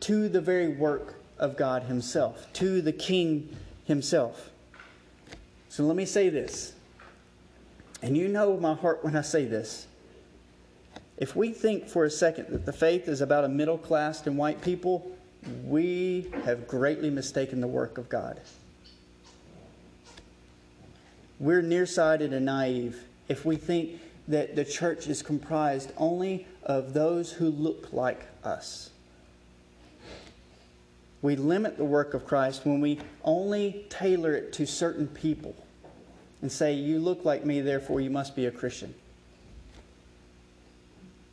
to 0.00 0.28
the 0.28 0.40
very 0.40 0.68
work 0.68 1.14
of 1.38 1.56
God 1.56 1.84
Himself, 1.84 2.52
to 2.54 2.82
the 2.82 2.92
King 2.92 3.56
Himself. 3.84 4.50
So 5.68 5.84
let 5.84 5.96
me 5.96 6.04
say 6.04 6.28
this, 6.28 6.72
and 8.02 8.16
you 8.16 8.28
know 8.28 8.56
my 8.58 8.74
heart 8.74 9.04
when 9.04 9.16
I 9.16 9.22
say 9.22 9.44
this. 9.44 9.86
If 11.16 11.36
we 11.36 11.52
think 11.52 11.88
for 11.88 12.04
a 12.04 12.10
second 12.10 12.48
that 12.50 12.66
the 12.66 12.72
faith 12.72 13.08
is 13.08 13.20
about 13.20 13.44
a 13.44 13.48
middle 13.48 13.78
class 13.78 14.26
and 14.26 14.36
white 14.36 14.60
people, 14.62 15.16
we 15.64 16.30
have 16.44 16.66
greatly 16.66 17.10
mistaken 17.10 17.60
the 17.60 17.66
work 17.66 17.98
of 17.98 18.08
God. 18.08 18.40
We're 21.38 21.62
nearsighted 21.62 22.32
and 22.32 22.46
naive 22.46 23.04
if 23.28 23.44
we 23.44 23.56
think 23.56 24.00
that 24.28 24.56
the 24.56 24.64
church 24.64 25.06
is 25.06 25.22
comprised 25.22 25.92
only 25.96 26.46
of 26.62 26.94
those 26.94 27.32
who 27.32 27.50
look 27.50 27.92
like 27.92 28.26
us. 28.42 28.90
We 31.22 31.36
limit 31.36 31.76
the 31.76 31.84
work 31.84 32.14
of 32.14 32.26
Christ 32.26 32.66
when 32.66 32.80
we 32.80 33.00
only 33.24 33.86
tailor 33.88 34.34
it 34.34 34.52
to 34.54 34.66
certain 34.66 35.06
people 35.08 35.54
and 36.42 36.52
say, 36.52 36.74
You 36.74 37.00
look 37.00 37.24
like 37.24 37.44
me, 37.44 37.60
therefore 37.62 38.00
you 38.00 38.10
must 38.10 38.36
be 38.36 38.46
a 38.46 38.50
Christian. 38.50 38.94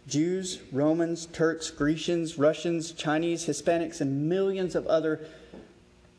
Jews, 0.07 0.59
Romans, 0.71 1.25
Turks, 1.27 1.69
Grecians, 1.69 2.37
Russians, 2.37 2.91
Chinese, 2.91 3.45
Hispanics, 3.45 4.01
and 4.01 4.27
millions 4.27 4.75
of 4.75 4.87
other 4.87 5.25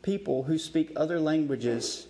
people 0.03 0.43
who 0.43 0.57
speak 0.57 0.91
other 0.95 1.19
languages 1.19 2.07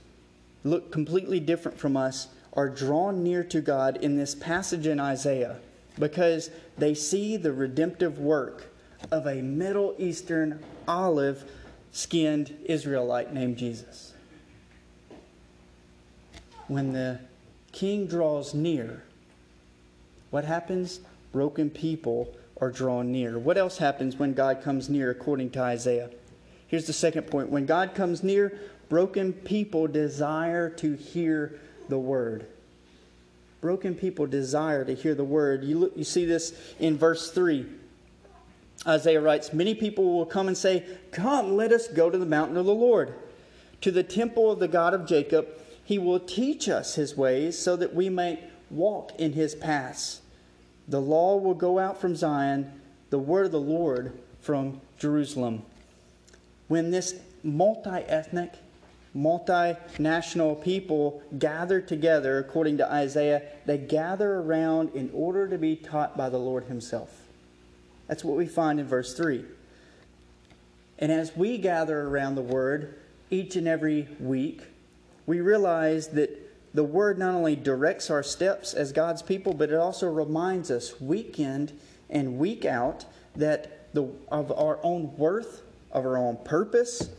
look 0.63 0.91
completely 0.91 1.39
different 1.39 1.77
from 1.77 1.97
us 1.97 2.27
are 2.53 2.69
drawn 2.69 3.23
near 3.23 3.43
to 3.43 3.61
God 3.61 3.97
in 3.97 4.17
this 4.17 4.35
passage 4.35 4.87
in 4.87 4.99
Isaiah 4.99 5.57
because 5.99 6.49
they 6.77 6.93
see 6.93 7.37
the 7.37 7.51
redemptive 7.51 8.19
work 8.19 8.71
of 9.11 9.27
a 9.27 9.41
Middle 9.41 9.95
Eastern 9.97 10.63
olive 10.87 11.49
skinned 11.91 12.55
Israelite 12.65 13.33
named 13.33 13.57
Jesus. 13.57 14.13
When 16.67 16.93
the 16.93 17.19
king 17.71 18.07
draws 18.07 18.53
near, 18.53 19.03
what 20.31 20.45
happens? 20.45 21.01
Broken 21.31 21.69
people 21.69 22.33
are 22.61 22.71
drawn 22.71 23.11
near. 23.11 23.37
What 23.37 23.57
else 23.57 23.77
happens 23.77 24.15
when 24.15 24.33
God 24.33 24.61
comes 24.63 24.89
near 24.89 25.11
according 25.11 25.51
to 25.51 25.61
Isaiah? 25.61 26.09
Here's 26.67 26.87
the 26.87 26.93
second 26.93 27.23
point. 27.23 27.49
When 27.49 27.65
God 27.65 27.93
comes 27.93 28.23
near, 28.23 28.57
Broken 28.93 29.33
people 29.33 29.87
desire 29.87 30.69
to 30.69 30.93
hear 30.93 31.59
the 31.89 31.97
word. 31.97 32.45
Broken 33.59 33.95
people 33.95 34.27
desire 34.27 34.85
to 34.85 34.93
hear 34.93 35.15
the 35.15 35.23
word. 35.23 35.63
You, 35.63 35.79
look, 35.79 35.93
you 35.95 36.03
see 36.03 36.25
this 36.25 36.53
in 36.79 36.95
verse 36.95 37.31
3. 37.31 37.65
Isaiah 38.85 39.19
writes 39.19 39.51
Many 39.51 39.73
people 39.73 40.15
will 40.15 40.27
come 40.27 40.47
and 40.47 40.55
say, 40.55 40.85
Come, 41.11 41.55
let 41.55 41.71
us 41.71 41.87
go 41.87 42.11
to 42.11 42.19
the 42.19 42.27
mountain 42.27 42.55
of 42.55 42.67
the 42.67 42.75
Lord, 42.75 43.15
to 43.81 43.89
the 43.89 44.03
temple 44.03 44.51
of 44.51 44.59
the 44.59 44.67
God 44.67 44.93
of 44.93 45.07
Jacob. 45.07 45.47
He 45.83 45.97
will 45.97 46.19
teach 46.19 46.69
us 46.69 46.93
his 46.93 47.17
ways 47.17 47.57
so 47.57 47.75
that 47.75 47.95
we 47.95 48.09
may 48.09 48.43
walk 48.69 49.13
in 49.17 49.33
his 49.33 49.55
paths. 49.55 50.21
The 50.87 51.01
law 51.01 51.37
will 51.37 51.55
go 51.55 51.79
out 51.79 51.99
from 51.99 52.15
Zion, 52.15 52.79
the 53.09 53.17
word 53.17 53.47
of 53.47 53.53
the 53.53 53.59
Lord 53.59 54.13
from 54.39 54.81
Jerusalem. 54.99 55.63
When 56.67 56.91
this 56.91 57.15
multi 57.41 57.89
ethnic, 57.89 58.53
multinational 59.15 60.61
people 60.61 61.21
gather 61.37 61.79
together, 61.79 62.39
according 62.39 62.77
to 62.77 62.91
Isaiah, 62.91 63.43
they 63.65 63.77
gather 63.77 64.35
around 64.39 64.95
in 64.95 65.11
order 65.13 65.47
to 65.47 65.57
be 65.57 65.75
taught 65.75 66.17
by 66.17 66.29
the 66.29 66.39
Lord 66.39 66.65
Himself. 66.65 67.21
That's 68.07 68.23
what 68.23 68.37
we 68.37 68.47
find 68.47 68.79
in 68.79 68.87
verse 68.87 69.13
3. 69.15 69.45
And 70.99 71.11
as 71.11 71.35
we 71.35 71.57
gather 71.57 72.01
around 72.01 72.35
the 72.35 72.41
Word 72.41 72.95
each 73.29 73.55
and 73.55 73.67
every 73.67 74.07
week, 74.19 74.63
we 75.25 75.41
realize 75.41 76.09
that 76.09 76.39
the 76.73 76.83
Word 76.83 77.19
not 77.19 77.35
only 77.35 77.55
directs 77.55 78.09
our 78.09 78.23
steps 78.23 78.73
as 78.73 78.91
God's 78.91 79.21
people, 79.21 79.53
but 79.53 79.69
it 79.69 79.75
also 79.75 80.09
reminds 80.09 80.71
us 80.71 80.99
week 80.99 81.39
in 81.39 81.71
and 82.09 82.37
week 82.37 82.65
out 82.65 83.05
that 83.35 83.93
the, 83.93 84.07
of 84.29 84.51
our 84.51 84.79
own 84.83 85.15
worth, 85.17 85.61
of 85.91 86.05
our 86.05 86.17
own 86.17 86.37
purpose, 86.43 87.09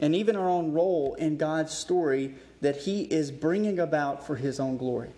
and 0.00 0.14
even 0.14 0.34
our 0.34 0.48
own 0.48 0.72
role 0.72 1.14
in 1.14 1.36
God's 1.36 1.72
story 1.72 2.34
that 2.62 2.78
He 2.78 3.02
is 3.02 3.30
bringing 3.30 3.78
about 3.78 4.26
for 4.26 4.36
His 4.36 4.58
own 4.58 4.76
glory. 4.76 5.10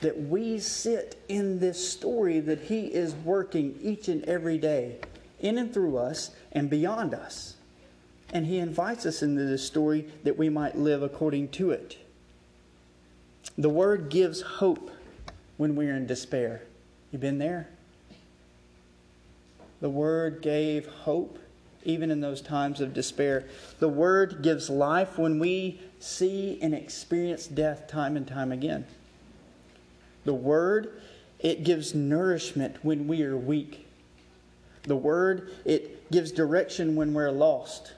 That 0.00 0.18
we 0.28 0.60
sit 0.60 1.20
in 1.28 1.58
this 1.58 1.88
story 1.88 2.38
that 2.40 2.62
He 2.62 2.86
is 2.86 3.14
working 3.14 3.78
each 3.82 4.08
and 4.08 4.24
every 4.24 4.56
day, 4.56 4.98
in 5.40 5.58
and 5.58 5.74
through 5.74 5.98
us 5.98 6.30
and 6.52 6.70
beyond 6.70 7.14
us. 7.14 7.56
And 8.32 8.46
He 8.46 8.58
invites 8.58 9.04
us 9.06 9.22
into 9.22 9.44
this 9.44 9.66
story 9.66 10.06
that 10.22 10.38
we 10.38 10.48
might 10.48 10.76
live 10.76 11.02
according 11.02 11.48
to 11.50 11.72
it. 11.72 11.98
The 13.56 13.68
Word 13.68 14.08
gives 14.08 14.40
hope 14.40 14.90
when 15.56 15.74
we 15.74 15.88
are 15.88 15.96
in 15.96 16.06
despair. 16.06 16.62
You've 17.10 17.22
been 17.22 17.38
there? 17.38 17.68
The 19.80 19.90
Word 19.90 20.42
gave 20.42 20.86
hope 20.86 21.38
even 21.88 22.10
in 22.10 22.20
those 22.20 22.42
times 22.42 22.82
of 22.82 22.92
despair. 22.92 23.46
The 23.80 23.88
Word 23.88 24.42
gives 24.42 24.68
life 24.68 25.18
when 25.18 25.38
we 25.38 25.80
see 25.98 26.58
and 26.60 26.74
experience 26.74 27.46
death 27.46 27.88
time 27.88 28.14
and 28.14 28.28
time 28.28 28.52
again. 28.52 28.86
The 30.24 30.34
Word, 30.34 31.00
it 31.38 31.64
gives 31.64 31.94
nourishment 31.94 32.76
when 32.82 33.08
we 33.08 33.22
are 33.22 33.38
weak. 33.38 33.86
The 34.82 34.96
Word, 34.96 35.50
it 35.64 36.10
gives 36.10 36.30
direction 36.30 36.94
when 36.94 37.14
we're 37.14 37.30
lost. 37.30 37.94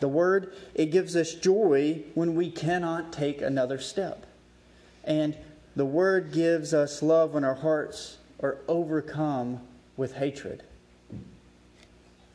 The 0.00 0.08
Word, 0.08 0.52
it 0.74 0.86
gives 0.86 1.14
us 1.14 1.32
joy 1.32 2.02
when 2.14 2.34
we 2.34 2.50
cannot 2.50 3.12
take 3.12 3.40
another 3.40 3.78
step. 3.78 4.26
And 5.04 5.36
the 5.76 5.86
Word 5.86 6.32
gives 6.32 6.74
us 6.74 7.02
love 7.02 7.34
when 7.34 7.44
our 7.44 7.54
hearts 7.54 8.18
are 8.42 8.58
overcome 8.66 9.60
with 9.96 10.14
hatred. 10.14 10.64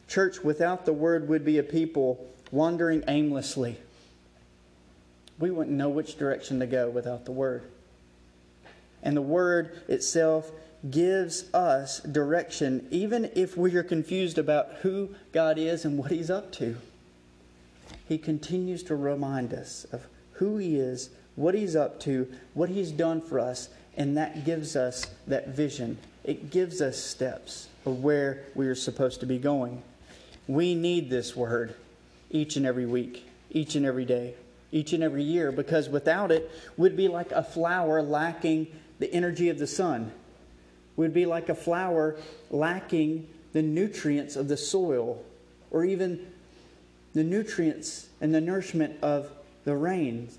Church, 0.07 0.43
without 0.43 0.85
the 0.85 0.93
word, 0.93 1.27
would 1.27 1.43
be 1.43 1.57
a 1.57 1.63
people 1.63 2.25
wandering 2.51 3.03
aimlessly. 3.07 3.77
We 5.39 5.51
wouldn't 5.51 5.75
know 5.75 5.89
which 5.89 6.17
direction 6.17 6.59
to 6.59 6.65
go 6.65 6.89
without 6.89 7.25
the 7.25 7.31
word. 7.31 7.63
And 9.03 9.15
the 9.15 9.21
word 9.21 9.81
itself 9.87 10.51
gives 10.89 11.53
us 11.53 11.99
direction, 11.99 12.87
even 12.91 13.31
if 13.35 13.57
we 13.57 13.75
are 13.75 13.83
confused 13.83 14.37
about 14.37 14.69
who 14.81 15.15
God 15.31 15.57
is 15.57 15.85
and 15.85 15.97
what 15.97 16.11
He's 16.11 16.29
up 16.29 16.51
to. 16.53 16.77
He 18.07 18.17
continues 18.17 18.83
to 18.83 18.95
remind 18.95 19.53
us 19.53 19.85
of 19.91 20.07
who 20.33 20.57
He 20.57 20.77
is, 20.77 21.09
what 21.35 21.53
He's 21.53 21.75
up 21.75 21.99
to, 22.01 22.31
what 22.53 22.69
He's 22.69 22.91
done 22.91 23.21
for 23.21 23.39
us, 23.39 23.69
and 23.95 24.15
that 24.17 24.45
gives 24.45 24.75
us 24.75 25.05
that 25.27 25.49
vision. 25.49 25.97
It 26.23 26.51
gives 26.51 26.81
us 26.81 26.97
steps 26.97 27.67
of 27.85 28.03
where 28.03 28.43
we 28.55 28.67
are 28.67 28.75
supposed 28.75 29.19
to 29.21 29.25
be 29.25 29.37
going. 29.37 29.81
We 30.47 30.75
need 30.75 31.09
this 31.09 31.35
word 31.35 31.75
each 32.31 32.55
and 32.55 32.65
every 32.65 32.85
week, 32.85 33.27
each 33.51 33.75
and 33.75 33.85
every 33.85 34.05
day, 34.05 34.35
each 34.71 34.93
and 34.93 35.03
every 35.03 35.23
year, 35.23 35.51
because 35.51 35.89
without 35.89 36.31
it, 36.31 36.49
we'd 36.77 36.95
be 36.95 37.07
like 37.07 37.31
a 37.31 37.43
flower 37.43 38.01
lacking 38.01 38.67
the 38.99 39.13
energy 39.13 39.49
of 39.49 39.59
the 39.59 39.67
sun. 39.67 40.11
We'd 40.95 41.13
be 41.13 41.25
like 41.25 41.49
a 41.49 41.55
flower 41.55 42.15
lacking 42.49 43.27
the 43.53 43.61
nutrients 43.61 44.35
of 44.35 44.47
the 44.47 44.57
soil, 44.57 45.23
or 45.69 45.83
even 45.83 46.31
the 47.13 47.23
nutrients 47.23 48.07
and 48.21 48.33
the 48.33 48.41
nourishment 48.41 48.97
of 49.01 49.29
the 49.65 49.75
rain. 49.75 50.29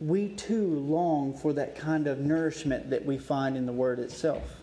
We 0.00 0.28
too 0.28 0.66
long 0.66 1.36
for 1.36 1.52
that 1.54 1.76
kind 1.76 2.06
of 2.06 2.20
nourishment 2.20 2.90
that 2.90 3.04
we 3.04 3.18
find 3.18 3.56
in 3.56 3.66
the 3.66 3.72
Word 3.72 3.98
itself 3.98 4.57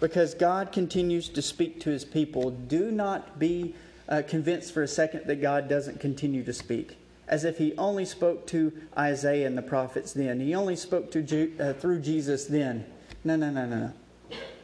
because 0.00 0.34
God 0.34 0.72
continues 0.72 1.28
to 1.30 1.42
speak 1.42 1.80
to 1.80 1.90
his 1.90 2.04
people. 2.04 2.50
Do 2.50 2.90
not 2.90 3.38
be 3.38 3.74
uh, 4.08 4.22
convinced 4.26 4.72
for 4.72 4.82
a 4.82 4.88
second 4.88 5.26
that 5.26 5.42
God 5.42 5.68
doesn't 5.68 6.00
continue 6.00 6.44
to 6.44 6.52
speak, 6.52 6.96
as 7.26 7.44
if 7.44 7.58
he 7.58 7.76
only 7.76 8.04
spoke 8.04 8.46
to 8.48 8.72
Isaiah 8.96 9.46
and 9.46 9.58
the 9.58 9.62
prophets 9.62 10.12
then. 10.12 10.40
He 10.40 10.54
only 10.54 10.76
spoke 10.76 11.10
to 11.12 11.22
Ju- 11.22 11.54
uh, 11.60 11.72
through 11.74 12.00
Jesus 12.00 12.46
then. 12.46 12.86
No, 13.24 13.36
no, 13.36 13.50
no, 13.50 13.66
no, 13.66 13.76
no. 13.76 13.92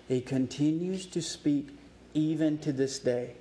He 0.09 0.21
continues 0.21 1.07
to 1.07 1.23
speak 1.23 1.69
even 2.13 2.59
to 2.59 2.73
this 2.73 2.99
day. 2.99 3.35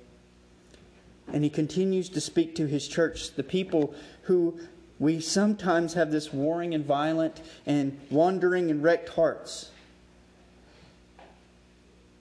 And 1.32 1.42
he 1.42 1.50
continues 1.50 2.08
to 2.10 2.20
speak 2.20 2.54
to 2.56 2.66
his 2.66 2.86
church, 2.86 3.34
the 3.34 3.42
people 3.42 3.94
who 4.22 4.58
we 4.98 5.20
sometimes 5.20 5.94
have 5.94 6.10
this 6.10 6.32
warring 6.32 6.74
and 6.74 6.84
violent 6.84 7.40
and 7.66 7.98
wandering 8.10 8.70
and 8.70 8.82
wrecked 8.82 9.10
hearts. 9.10 9.70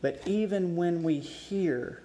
But 0.04 0.22
even 0.28 0.76
when 0.76 1.02
we 1.02 1.20
hear 1.20 2.04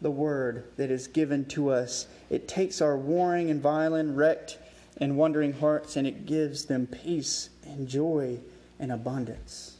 the 0.00 0.10
word 0.10 0.64
that 0.76 0.90
is 0.90 1.06
given 1.06 1.44
to 1.50 1.70
us, 1.70 2.08
it 2.28 2.48
takes 2.48 2.80
our 2.80 2.96
warring 2.96 3.48
and 3.48 3.62
violent, 3.62 4.16
wrecked 4.16 4.58
and 4.96 5.16
wandering 5.16 5.52
hearts 5.52 5.96
and 5.96 6.04
it 6.04 6.26
gives 6.26 6.64
them 6.64 6.88
peace 6.88 7.48
and 7.64 7.86
joy 7.86 8.40
and 8.80 8.90
abundance. 8.90 9.76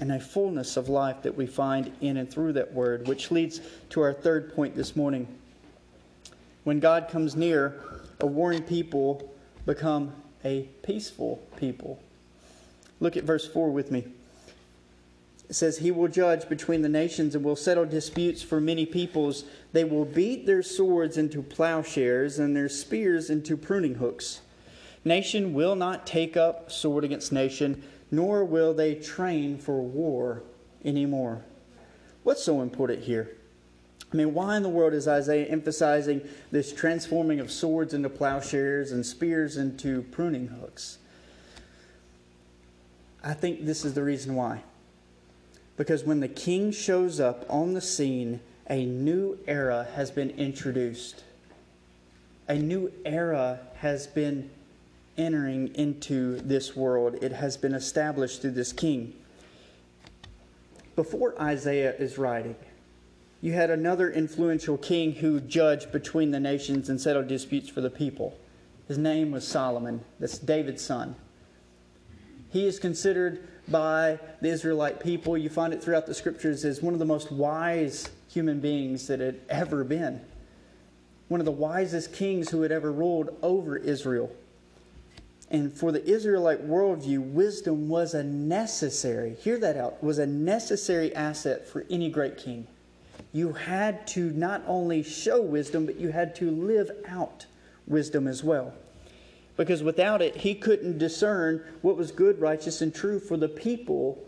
And 0.00 0.10
a 0.10 0.18
fullness 0.18 0.76
of 0.76 0.88
life 0.88 1.22
that 1.22 1.36
we 1.36 1.46
find 1.46 1.92
in 2.00 2.16
and 2.16 2.28
through 2.28 2.54
that 2.54 2.74
word, 2.74 3.06
which 3.06 3.30
leads 3.30 3.60
to 3.90 4.00
our 4.00 4.12
third 4.12 4.56
point 4.56 4.74
this 4.74 4.96
morning. 4.96 5.28
When 6.64 6.80
God 6.80 7.08
comes 7.08 7.36
near, 7.36 7.80
a 8.18 8.26
warring 8.26 8.64
people 8.64 9.32
become 9.66 10.12
a 10.44 10.62
peaceful 10.82 11.40
people. 11.56 12.00
Look 12.98 13.16
at 13.16 13.22
verse 13.22 13.46
4 13.46 13.70
with 13.70 13.92
me. 13.92 14.06
It 15.52 15.56
says, 15.56 15.76
He 15.76 15.90
will 15.90 16.08
judge 16.08 16.48
between 16.48 16.80
the 16.80 16.88
nations 16.88 17.34
and 17.34 17.44
will 17.44 17.56
settle 17.56 17.84
disputes 17.84 18.40
for 18.40 18.58
many 18.58 18.86
peoples. 18.86 19.44
They 19.74 19.84
will 19.84 20.06
beat 20.06 20.46
their 20.46 20.62
swords 20.62 21.18
into 21.18 21.42
plowshares 21.42 22.38
and 22.38 22.56
their 22.56 22.70
spears 22.70 23.28
into 23.28 23.58
pruning 23.58 23.96
hooks. 23.96 24.40
Nation 25.04 25.52
will 25.52 25.76
not 25.76 26.06
take 26.06 26.38
up 26.38 26.72
sword 26.72 27.04
against 27.04 27.32
nation, 27.32 27.82
nor 28.10 28.46
will 28.46 28.72
they 28.72 28.94
train 28.94 29.58
for 29.58 29.82
war 29.82 30.42
anymore. 30.86 31.44
What's 32.22 32.42
so 32.42 32.62
important 32.62 33.02
here? 33.02 33.36
I 34.10 34.16
mean, 34.16 34.32
why 34.32 34.56
in 34.56 34.62
the 34.62 34.70
world 34.70 34.94
is 34.94 35.06
Isaiah 35.06 35.44
emphasizing 35.44 36.26
this 36.50 36.72
transforming 36.72 37.40
of 37.40 37.52
swords 37.52 37.92
into 37.92 38.08
plowshares 38.08 38.90
and 38.90 39.04
spears 39.04 39.58
into 39.58 40.00
pruning 40.00 40.46
hooks? 40.46 40.96
I 43.22 43.34
think 43.34 43.66
this 43.66 43.84
is 43.84 43.92
the 43.92 44.02
reason 44.02 44.34
why. 44.34 44.62
Because 45.76 46.04
when 46.04 46.20
the 46.20 46.28
king 46.28 46.70
shows 46.70 47.18
up 47.18 47.44
on 47.48 47.74
the 47.74 47.80
scene, 47.80 48.40
a 48.68 48.84
new 48.84 49.38
era 49.46 49.88
has 49.94 50.10
been 50.10 50.30
introduced. 50.30 51.24
A 52.48 52.54
new 52.54 52.92
era 53.04 53.60
has 53.76 54.06
been 54.06 54.50
entering 55.16 55.74
into 55.74 56.36
this 56.40 56.76
world. 56.76 57.16
It 57.22 57.32
has 57.32 57.56
been 57.56 57.74
established 57.74 58.42
through 58.42 58.52
this 58.52 58.72
king. 58.72 59.14
Before 60.94 61.40
Isaiah 61.40 61.94
is 61.96 62.18
writing, 62.18 62.56
you 63.40 63.52
had 63.52 63.70
another 63.70 64.10
influential 64.10 64.76
king 64.76 65.12
who 65.14 65.40
judged 65.40 65.90
between 65.90 66.30
the 66.30 66.40
nations 66.40 66.88
and 66.88 67.00
settled 67.00 67.28
disputes 67.28 67.68
for 67.68 67.80
the 67.80 67.90
people. 67.90 68.38
His 68.88 68.98
name 68.98 69.30
was 69.30 69.46
Solomon. 69.46 70.04
That's 70.20 70.38
David's 70.38 70.82
son. 70.82 71.16
He 72.50 72.66
is 72.66 72.78
considered 72.78 73.48
by 73.68 74.18
the 74.40 74.48
Israelite 74.48 75.00
people. 75.00 75.36
You 75.36 75.48
find 75.48 75.72
it 75.72 75.82
throughout 75.82 76.06
the 76.06 76.14
scriptures 76.14 76.64
as 76.64 76.82
one 76.82 76.92
of 76.92 76.98
the 76.98 77.06
most 77.06 77.30
wise 77.30 78.10
human 78.28 78.60
beings 78.60 79.06
that 79.06 79.20
had 79.20 79.40
ever 79.48 79.84
been. 79.84 80.20
One 81.28 81.40
of 81.40 81.46
the 81.46 81.52
wisest 81.52 82.12
kings 82.12 82.50
who 82.50 82.62
had 82.62 82.72
ever 82.72 82.92
ruled 82.92 83.36
over 83.42 83.76
Israel. 83.76 84.30
And 85.50 85.72
for 85.72 85.92
the 85.92 86.04
Israelite 86.04 86.66
worldview, 86.66 87.32
wisdom 87.32 87.88
was 87.88 88.14
a 88.14 88.24
necessary, 88.24 89.34
hear 89.34 89.58
that 89.58 89.76
out, 89.76 90.02
was 90.02 90.18
a 90.18 90.26
necessary 90.26 91.14
asset 91.14 91.68
for 91.68 91.84
any 91.90 92.10
great 92.10 92.38
king. 92.38 92.66
You 93.32 93.52
had 93.52 94.06
to 94.08 94.30
not 94.30 94.62
only 94.66 95.02
show 95.02 95.40
wisdom, 95.40 95.86
but 95.86 95.96
you 95.96 96.10
had 96.10 96.34
to 96.36 96.50
live 96.50 96.90
out 97.06 97.46
wisdom 97.86 98.26
as 98.26 98.42
well 98.42 98.74
because 99.56 99.82
without 99.82 100.22
it, 100.22 100.36
he 100.36 100.54
couldn't 100.54 100.98
discern 100.98 101.62
what 101.82 101.96
was 101.96 102.10
good, 102.10 102.40
righteous, 102.40 102.80
and 102.80 102.94
true 102.94 103.18
for 103.18 103.36
the 103.36 103.48
people 103.48 104.22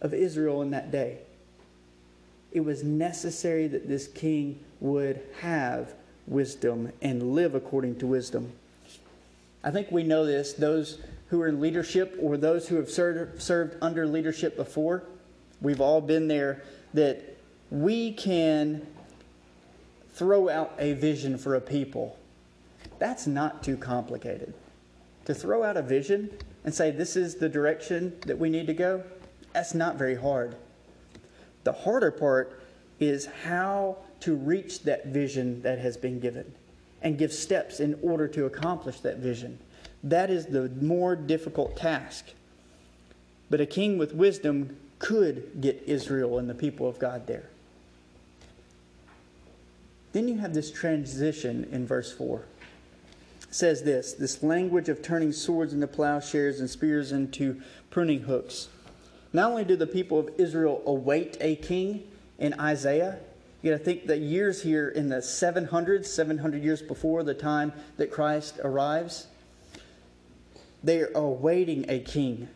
of 0.00 0.14
Israel 0.14 0.62
in 0.62 0.70
that 0.70 0.90
day. 0.90 1.18
It 2.52 2.60
was 2.60 2.82
necessary 2.82 3.66
that 3.68 3.88
this 3.88 4.08
king 4.08 4.60
would 4.80 5.20
have 5.40 5.94
wisdom 6.26 6.92
and 7.02 7.34
live 7.34 7.54
according 7.54 7.98
to 7.98 8.06
wisdom. 8.06 8.52
I 9.62 9.70
think 9.70 9.90
we 9.90 10.02
know 10.02 10.24
this, 10.24 10.52
those 10.52 10.98
who 11.28 11.40
are 11.42 11.48
in 11.48 11.60
leadership 11.60 12.16
or 12.20 12.36
those 12.36 12.68
who 12.68 12.76
have 12.76 12.90
served, 12.90 13.76
under 13.82 14.06
leadership 14.06 14.56
before, 14.56 15.04
we've 15.60 15.80
all 15.80 16.00
been 16.00 16.28
there, 16.28 16.62
that 16.94 17.36
we 17.70 18.12
can 18.12 18.86
throw 20.14 20.48
out 20.48 20.74
a 20.78 20.94
vision 20.94 21.38
for 21.38 21.54
a 21.54 21.60
people 21.60 22.16
that's 23.00 23.26
not 23.26 23.64
too 23.64 23.76
complicated. 23.76 24.54
To 25.24 25.34
throw 25.34 25.64
out 25.64 25.76
a 25.76 25.82
vision 25.82 26.30
and 26.64 26.72
say, 26.72 26.90
this 26.90 27.16
is 27.16 27.34
the 27.34 27.48
direction 27.48 28.16
that 28.26 28.38
we 28.38 28.50
need 28.50 28.66
to 28.68 28.74
go, 28.74 29.02
that's 29.52 29.74
not 29.74 29.96
very 29.96 30.14
hard. 30.14 30.54
The 31.64 31.72
harder 31.72 32.10
part 32.10 32.62
is 33.00 33.26
how 33.44 33.96
to 34.20 34.36
reach 34.36 34.82
that 34.82 35.06
vision 35.06 35.62
that 35.62 35.78
has 35.78 35.96
been 35.96 36.20
given 36.20 36.54
and 37.02 37.18
give 37.18 37.32
steps 37.32 37.80
in 37.80 37.98
order 38.02 38.28
to 38.28 38.44
accomplish 38.44 39.00
that 39.00 39.16
vision. 39.16 39.58
That 40.04 40.30
is 40.30 40.46
the 40.46 40.68
more 40.68 41.16
difficult 41.16 41.76
task. 41.76 42.26
But 43.48 43.60
a 43.60 43.66
king 43.66 43.96
with 43.96 44.14
wisdom 44.14 44.76
could 44.98 45.60
get 45.60 45.82
Israel 45.86 46.38
and 46.38 46.48
the 46.48 46.54
people 46.54 46.86
of 46.86 46.98
God 46.98 47.26
there. 47.26 47.48
Then 50.12 50.28
you 50.28 50.38
have 50.38 50.52
this 50.52 50.70
transition 50.70 51.66
in 51.72 51.86
verse 51.86 52.12
4 52.12 52.44
says 53.50 53.82
this 53.82 54.12
this 54.14 54.42
language 54.42 54.88
of 54.88 55.02
turning 55.02 55.32
swords 55.32 55.72
into 55.72 55.86
plowshares 55.86 56.60
and 56.60 56.70
spears 56.70 57.12
into 57.12 57.60
pruning 57.90 58.20
hooks. 58.20 58.68
Not 59.32 59.50
only 59.50 59.64
do 59.64 59.76
the 59.76 59.86
people 59.86 60.18
of 60.18 60.30
Israel 60.38 60.82
await 60.86 61.36
a 61.40 61.56
king 61.56 62.04
in 62.38 62.58
Isaiah, 62.58 63.18
you 63.62 63.70
got 63.70 63.78
to 63.78 63.84
think 63.84 64.06
the 64.06 64.16
years 64.16 64.62
here 64.62 64.88
in 64.88 65.08
the 65.08 65.16
700s, 65.16 66.06
700 66.06 66.62
years 66.62 66.82
before 66.82 67.22
the 67.22 67.34
time 67.34 67.72
that 67.96 68.10
Christ 68.10 68.58
arrives, 68.64 69.26
they 70.82 71.02
are 71.02 71.12
awaiting 71.14 71.84
a 71.88 72.00
king 72.00 72.48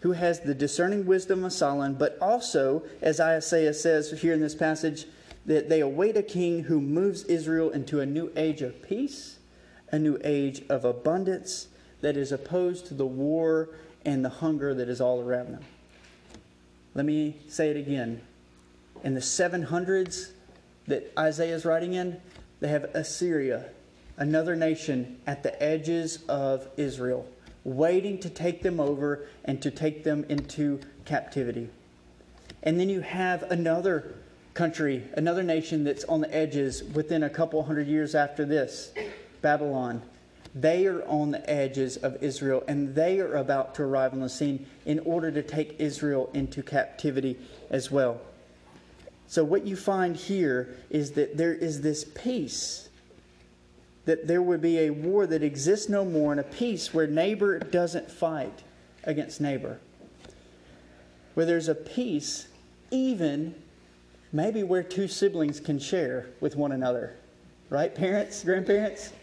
who 0.00 0.12
has 0.12 0.40
the 0.40 0.54
discerning 0.54 1.06
wisdom 1.06 1.44
of 1.44 1.52
Solomon, 1.52 1.94
but 1.94 2.18
also, 2.20 2.82
as 3.00 3.20
Isaiah 3.20 3.72
says 3.72 4.20
here 4.20 4.34
in 4.34 4.40
this 4.40 4.56
passage, 4.56 5.06
that 5.46 5.68
they 5.68 5.80
await 5.80 6.16
a 6.16 6.22
king 6.22 6.64
who 6.64 6.80
moves 6.80 7.22
Israel 7.24 7.70
into 7.70 8.00
a 8.00 8.06
new 8.06 8.32
age 8.36 8.62
of 8.62 8.82
peace 8.82 9.38
a 9.92 9.98
new 9.98 10.18
age 10.24 10.62
of 10.68 10.84
abundance 10.84 11.68
that 12.00 12.16
is 12.16 12.32
opposed 12.32 12.86
to 12.86 12.94
the 12.94 13.06
war 13.06 13.68
and 14.04 14.24
the 14.24 14.28
hunger 14.28 14.74
that 14.74 14.88
is 14.88 15.00
all 15.00 15.20
around 15.20 15.52
them. 15.52 15.62
Let 16.94 17.04
me 17.04 17.36
say 17.48 17.70
it 17.70 17.76
again. 17.76 18.20
in 19.04 19.14
the 19.14 19.20
700s 19.20 20.30
that 20.86 21.12
Isaiah 21.18 21.54
is 21.54 21.64
writing 21.64 21.94
in, 21.94 22.20
they 22.60 22.68
have 22.68 22.84
Assyria, 22.94 23.70
another 24.16 24.54
nation 24.54 25.20
at 25.26 25.42
the 25.42 25.60
edges 25.62 26.20
of 26.28 26.68
Israel, 26.76 27.26
waiting 27.64 28.18
to 28.20 28.30
take 28.30 28.62
them 28.62 28.78
over 28.78 29.26
and 29.44 29.60
to 29.62 29.70
take 29.70 30.04
them 30.04 30.24
into 30.28 30.80
captivity. 31.04 31.68
And 32.62 32.78
then 32.78 32.88
you 32.88 33.00
have 33.00 33.42
another 33.44 34.14
country, 34.54 35.04
another 35.14 35.42
nation 35.42 35.82
that's 35.82 36.04
on 36.04 36.20
the 36.20 36.32
edges 36.34 36.84
within 36.84 37.22
a 37.24 37.30
couple 37.30 37.62
hundred 37.64 37.88
years 37.88 38.14
after 38.14 38.44
this 38.44 38.92
Babylon. 39.42 40.02
They 40.54 40.86
are 40.86 41.02
on 41.06 41.30
the 41.30 41.50
edges 41.50 41.96
of 41.96 42.22
Israel 42.22 42.62
and 42.68 42.94
they 42.94 43.20
are 43.20 43.36
about 43.36 43.74
to 43.76 43.82
arrive 43.82 44.12
on 44.12 44.20
the 44.20 44.28
scene 44.28 44.66
in 44.84 44.98
order 45.00 45.30
to 45.30 45.42
take 45.42 45.76
Israel 45.78 46.30
into 46.34 46.62
captivity 46.62 47.38
as 47.70 47.90
well. 47.90 48.20
So, 49.26 49.44
what 49.44 49.66
you 49.66 49.76
find 49.76 50.14
here 50.14 50.76
is 50.90 51.12
that 51.12 51.38
there 51.38 51.54
is 51.54 51.80
this 51.80 52.04
peace, 52.04 52.90
that 54.04 54.26
there 54.26 54.42
would 54.42 54.60
be 54.60 54.80
a 54.80 54.90
war 54.90 55.26
that 55.26 55.42
exists 55.42 55.88
no 55.88 56.04
more, 56.04 56.32
and 56.32 56.40
a 56.40 56.44
peace 56.44 56.92
where 56.92 57.06
neighbor 57.06 57.58
doesn't 57.58 58.10
fight 58.10 58.62
against 59.04 59.40
neighbor. 59.40 59.78
Where 61.32 61.46
there's 61.46 61.68
a 61.68 61.74
peace, 61.74 62.48
even 62.90 63.54
maybe 64.32 64.62
where 64.62 64.82
two 64.82 65.08
siblings 65.08 65.60
can 65.60 65.78
share 65.78 66.26
with 66.40 66.54
one 66.54 66.72
another. 66.72 67.16
Right, 67.70 67.94
parents, 67.94 68.44
grandparents? 68.44 69.14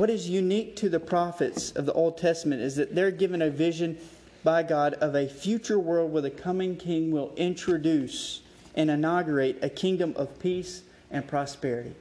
What 0.00 0.08
is 0.08 0.30
unique 0.30 0.76
to 0.76 0.88
the 0.88 0.98
prophets 0.98 1.72
of 1.72 1.84
the 1.84 1.92
Old 1.92 2.16
Testament 2.16 2.62
is 2.62 2.76
that 2.76 2.94
they're 2.94 3.10
given 3.10 3.42
a 3.42 3.50
vision 3.50 3.98
by 4.42 4.62
God 4.62 4.94
of 4.94 5.14
a 5.14 5.28
future 5.28 5.78
world 5.78 6.10
where 6.10 6.22
the 6.22 6.30
coming 6.30 6.78
king 6.78 7.10
will 7.10 7.34
introduce 7.36 8.40
and 8.74 8.88
inaugurate 8.88 9.58
a 9.60 9.68
kingdom 9.68 10.14
of 10.16 10.40
peace 10.40 10.84
and 11.10 11.28
prosperity. 11.28 11.94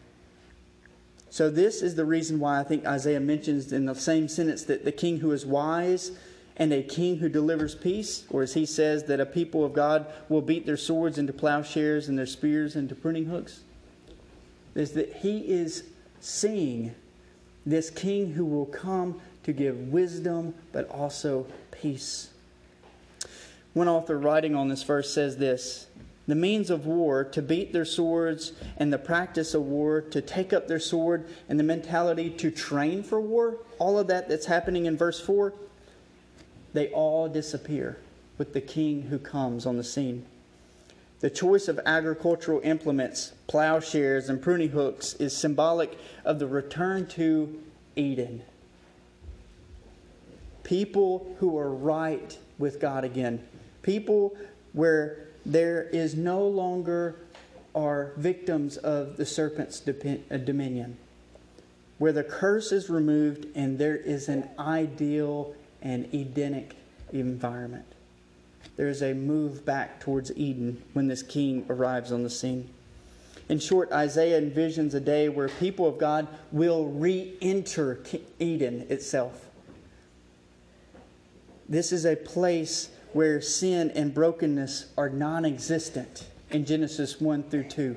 So, 1.30 1.50
this 1.50 1.82
is 1.82 1.96
the 1.96 2.06
reason 2.06 2.40
why 2.40 2.62
I 2.62 2.64
think 2.64 2.86
Isaiah 2.86 3.20
mentions 3.20 3.74
in 3.74 3.86
the 3.86 3.96
same 3.96 4.30
sentence 4.30 4.64
that 4.64 4.86
the 4.86 4.94
king 4.94 5.18
who 5.18 5.34
is 5.34 5.46
wise 5.46 6.12
and 6.56 6.72
a 6.72 6.82
king 6.82 7.18
who 7.18 7.28
delivers 7.28 7.76
peace, 7.76 8.24
or 8.30 8.44
as 8.44 8.54
he 8.54 8.66
says, 8.66 9.04
that 9.08 9.20
a 9.20 9.26
people 9.26 9.66
of 9.66 9.74
God 9.74 10.06
will 10.30 10.42
beat 10.42 10.66
their 10.66 10.78
swords 10.78 11.18
into 11.18 11.34
plowshares 11.34 12.08
and 12.08 12.18
their 12.18 12.26
spears 12.26 12.78
into 12.78 12.96
pruning 12.96 13.26
hooks, 13.26 13.60
is 14.74 14.94
that 14.94 15.18
he 15.18 15.40
is 15.40 15.84
seeing 16.22 16.96
this 17.70 17.90
king 17.90 18.34
who 18.34 18.46
will 18.46 18.66
come 18.66 19.20
to 19.44 19.54
give 19.54 19.78
wisdom 19.92 20.54
but 20.72 20.90
also 20.90 21.46
peace. 21.72 22.30
One 23.74 23.88
author 23.88 24.18
writing 24.18 24.56
on 24.56 24.68
this 24.68 24.84
verse 24.84 25.14
says 25.14 25.38
this 25.38 25.88
The 26.28 26.36
means 26.36 26.70
of 26.70 26.86
war, 26.86 27.24
to 27.24 27.42
beat 27.42 27.72
their 27.72 27.86
swords, 27.86 28.54
and 28.78 28.92
the 28.92 28.98
practice 28.98 29.54
of 29.54 29.64
war, 29.64 30.02
to 30.02 30.22
take 30.22 30.54
up 30.54 30.68
their 30.68 30.80
sword, 30.80 31.30
and 31.48 31.60
the 31.60 31.64
mentality 31.64 32.30
to 32.32 32.52
train 32.52 33.04
for 33.04 33.22
war, 33.22 33.58
all 33.78 34.00
of 34.00 34.08
that 34.08 34.28
that's 34.28 34.48
happening 34.48 34.86
in 34.86 34.98
verse 34.98 35.20
4, 35.20 35.54
they 36.74 36.90
all 36.90 37.28
disappear 37.28 37.98
with 38.38 38.54
the 38.54 38.62
king 38.62 39.04
who 39.04 39.20
comes 39.20 39.66
on 39.66 39.78
the 39.78 39.84
scene. 39.84 40.26
The 41.20 41.30
choice 41.30 41.68
of 41.68 41.80
agricultural 41.86 42.62
implements, 42.64 43.34
plowshares, 43.48 44.30
and 44.30 44.42
pruning 44.42 44.70
hooks 44.70 45.14
is 45.16 45.36
symbolic 45.36 45.98
of 46.24 46.40
the 46.40 46.48
return 46.48 47.08
to 47.08 47.62
Eden. 47.96 48.42
People 50.64 51.36
who 51.40 51.58
are 51.58 51.72
right 51.74 52.38
with 52.58 52.80
God 52.80 53.04
again, 53.04 53.46
people 53.82 54.38
where 54.72 55.28
there 55.46 55.84
is 55.84 56.16
no 56.16 56.48
longer 56.48 57.16
are 57.76 58.14
victims 58.16 58.78
of 58.78 59.18
the 59.18 59.26
serpent's 59.26 59.86
uh, 59.88 60.38
dominion, 60.38 60.98
where 61.98 62.14
the 62.14 62.24
curse 62.24 62.72
is 62.72 62.90
removed 62.90 63.46
and 63.56 63.78
there 63.78 63.96
is 63.96 64.30
an 64.30 64.48
ideal 64.58 65.54
and 65.82 66.14
Edenic 66.14 66.76
environment. 67.12 67.86
There 68.80 68.88
is 68.88 69.04
a 69.04 69.13
move 69.13 69.65
back 69.65 70.00
towards 70.00 70.32
Eden 70.38 70.82
when 70.94 71.08
this 71.08 71.22
king 71.22 71.65
arrives 71.70 72.13
on 72.13 72.24
the 72.24 72.30
scene. 72.30 72.70
In 73.50 73.60
short, 73.60 73.92
Isaiah 73.92 74.42
envisions 74.42 74.94
a 74.94 75.02
day 75.02 75.28
where 75.28 75.50
people 75.50 75.86
of 75.86 75.98
God 75.98 76.28
will 76.52 76.86
re 76.86 77.36
enter 77.42 78.00
Eden 78.39 78.88
itself 78.89 79.50
this 81.70 81.92
is 81.92 82.04
a 82.04 82.15
place 82.15 82.89
where 83.13 83.39
sin 83.39 83.92
and 83.92 84.12
brokenness 84.13 84.88
are 84.98 85.10
non 85.10 85.46
existent 85.46 86.28
in 86.50 86.65
Genesis 86.65 87.22
1 87.22 87.44
through 87.44 87.65
2. 87.65 87.96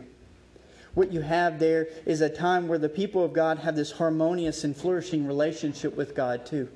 What 0.92 1.10
you 1.10 1.22
have 1.22 1.58
there 1.58 1.88
is 2.04 2.20
a 2.20 2.28
time 2.28 2.68
where 2.68 2.78
the 2.78 2.90
people 2.90 3.24
of 3.24 3.32
God 3.32 3.60
have 3.60 3.74
this 3.74 3.92
harmonious 3.92 4.62
and 4.62 4.76
flourishing 4.76 5.26
relationship 5.26 5.96
with 5.96 6.14
God, 6.14 6.44
too. 6.44 6.68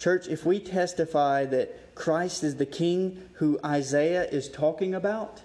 Church, 0.00 0.26
if 0.28 0.46
we 0.46 0.58
testify 0.58 1.44
that 1.44 1.94
Christ 1.94 2.42
is 2.42 2.56
the 2.56 2.66
King 2.66 3.22
who 3.34 3.60
Isaiah 3.64 4.24
is 4.24 4.48
talking 4.48 4.94
about, 4.94 5.42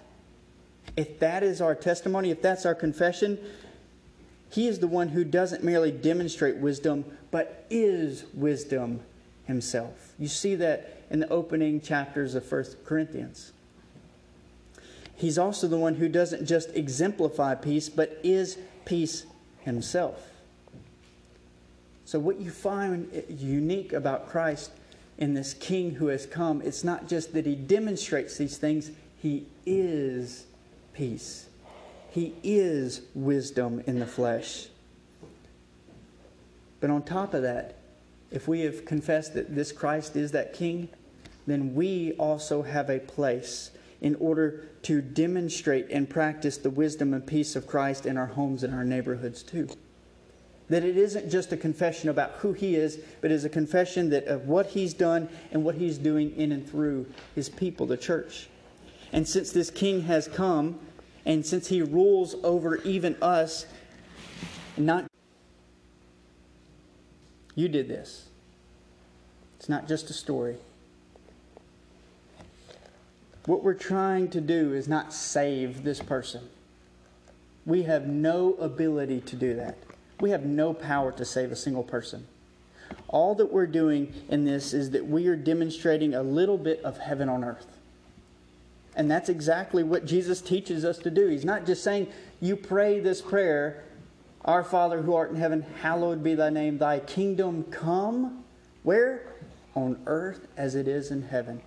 if 0.95 1.19
that 1.19 1.43
is 1.43 1.59
our 1.59 1.75
testimony, 1.75 2.31
if 2.31 2.41
that's 2.41 2.65
our 2.65 2.73
confession, 2.73 3.37
He 4.49 4.67
is 4.67 4.79
the 4.79 4.87
one 4.87 5.09
who 5.09 5.25
doesn't 5.25 5.63
merely 5.63 5.91
demonstrate 5.91 6.55
wisdom, 6.55 7.03
but 7.31 7.65
is 7.69 8.23
wisdom 8.33 9.01
himself. 9.43 10.13
You 10.17 10.29
see 10.29 10.55
that 10.55 11.03
in 11.09 11.19
the 11.19 11.29
opening 11.29 11.81
chapters 11.81 12.33
of 12.33 12.49
1 12.49 12.65
Corinthians. 12.85 13.51
He's 15.15 15.37
also 15.37 15.67
the 15.67 15.77
one 15.77 15.95
who 15.95 16.07
doesn't 16.07 16.45
just 16.45 16.69
exemplify 16.75 17.55
peace, 17.55 17.89
but 17.89 18.19
is 18.23 18.57
peace 18.85 19.25
himself. 19.61 20.29
So, 22.05 22.19
what 22.19 22.39
you 22.39 22.51
find 22.51 23.23
unique 23.27 23.91
about 23.91 24.29
Christ 24.29 24.71
in 25.17 25.33
this 25.33 25.55
King 25.55 25.91
who 25.91 26.07
has 26.07 26.27
come, 26.27 26.61
it's 26.61 26.83
not 26.83 27.07
just 27.07 27.33
that 27.33 27.45
he 27.47 27.55
demonstrates 27.55 28.37
these 28.37 28.57
things, 28.57 28.91
he 29.17 29.47
is 29.65 30.45
peace. 30.93 31.47
He 32.11 32.35
is 32.43 33.01
wisdom 33.15 33.83
in 33.87 33.99
the 33.99 34.05
flesh. 34.05 34.67
But 36.79 36.91
on 36.91 37.03
top 37.03 37.33
of 37.33 37.41
that, 37.41 37.77
if 38.29 38.47
we 38.47 38.61
have 38.61 38.85
confessed 38.85 39.33
that 39.33 39.55
this 39.55 39.71
Christ 39.71 40.15
is 40.15 40.31
that 40.31 40.53
King, 40.53 40.89
then 41.47 41.73
we 41.73 42.13
also 42.13 42.61
have 42.61 42.89
a 42.89 42.99
place 42.99 43.71
in 44.01 44.15
order 44.15 44.67
to 44.83 45.01
demonstrate 45.01 45.89
and 45.89 46.07
practice 46.07 46.57
the 46.57 46.69
wisdom 46.69 47.13
and 47.13 47.25
peace 47.25 47.55
of 47.55 47.65
Christ 47.65 48.05
in 48.05 48.17
our 48.17 48.27
homes 48.27 48.63
and 48.63 48.73
our 48.73 48.83
neighborhoods 48.83 49.41
too. 49.41 49.67
That 50.69 50.83
it 50.83 50.97
isn't 50.97 51.29
just 51.29 51.51
a 51.51 51.57
confession 51.57 52.09
about 52.09 52.31
who 52.39 52.53
He 52.53 52.75
is, 52.75 52.99
but 53.21 53.31
is 53.31 53.45
a 53.45 53.49
confession 53.49 54.09
that 54.09 54.25
of 54.25 54.47
what 54.47 54.67
He's 54.67 54.93
done 54.93 55.29
and 55.51 55.63
what 55.63 55.75
He's 55.75 55.97
doing 55.97 56.35
in 56.35 56.51
and 56.51 56.67
through 56.67 57.05
His 57.35 57.49
people, 57.49 57.85
the 57.85 57.97
church. 57.97 58.49
And 59.11 59.27
since 59.27 59.51
this 59.51 59.69
King 59.69 60.01
has 60.03 60.27
come, 60.27 60.79
and 61.25 61.45
since 61.45 61.67
He 61.67 61.81
rules 61.81 62.35
over 62.43 62.77
even 62.77 63.15
us, 63.21 63.65
not 64.77 65.05
you 67.55 67.69
did 67.69 67.87
this. 67.87 68.27
It's 69.57 69.69
not 69.69 69.87
just 69.87 70.09
a 70.09 70.13
story. 70.13 70.57
What 73.45 73.63
we're 73.63 73.73
trying 73.73 74.29
to 74.29 74.41
do 74.41 74.73
is 74.73 74.87
not 74.87 75.13
save 75.13 75.83
this 75.83 76.01
person. 76.01 76.49
We 77.65 77.83
have 77.83 78.07
no 78.07 78.55
ability 78.55 79.21
to 79.21 79.35
do 79.35 79.55
that. 79.55 79.77
We 80.19 80.29
have 80.31 80.45
no 80.45 80.73
power 80.73 81.11
to 81.13 81.25
save 81.25 81.51
a 81.51 81.55
single 81.55 81.83
person. 81.83 82.27
All 83.07 83.35
that 83.35 83.51
we're 83.51 83.67
doing 83.67 84.13
in 84.29 84.45
this 84.45 84.73
is 84.73 84.91
that 84.91 85.05
we 85.07 85.27
are 85.27 85.35
demonstrating 85.35 86.13
a 86.13 86.23
little 86.23 86.57
bit 86.57 86.81
of 86.83 86.97
heaven 86.97 87.29
on 87.29 87.43
earth. 87.43 87.77
And 88.95 89.11
that's 89.11 89.27
exactly 89.27 89.83
what 89.83 90.05
Jesus 90.05 90.41
teaches 90.41 90.85
us 90.85 90.97
to 90.99 91.11
do. 91.11 91.27
He's 91.27 91.43
not 91.43 91.65
just 91.65 91.83
saying, 91.83 92.07
you 92.39 92.55
pray 92.55 92.99
this 92.99 93.21
prayer 93.21 93.83
our 94.45 94.63
Father 94.63 95.01
who 95.01 95.15
art 95.15 95.31
in 95.31 95.37
heaven, 95.37 95.65
hallowed 95.81 96.23
be 96.23 96.35
thy 96.35 96.51
name. 96.51 96.77
Thy 96.77 96.99
kingdom 96.99 97.63
come. 97.63 98.43
Where? 98.83 99.33
On 99.73 99.99
earth 100.05 100.47
as 100.55 100.75
it 100.75 100.87
is 100.87 101.09
in 101.09 101.23
heaven. 101.23 101.61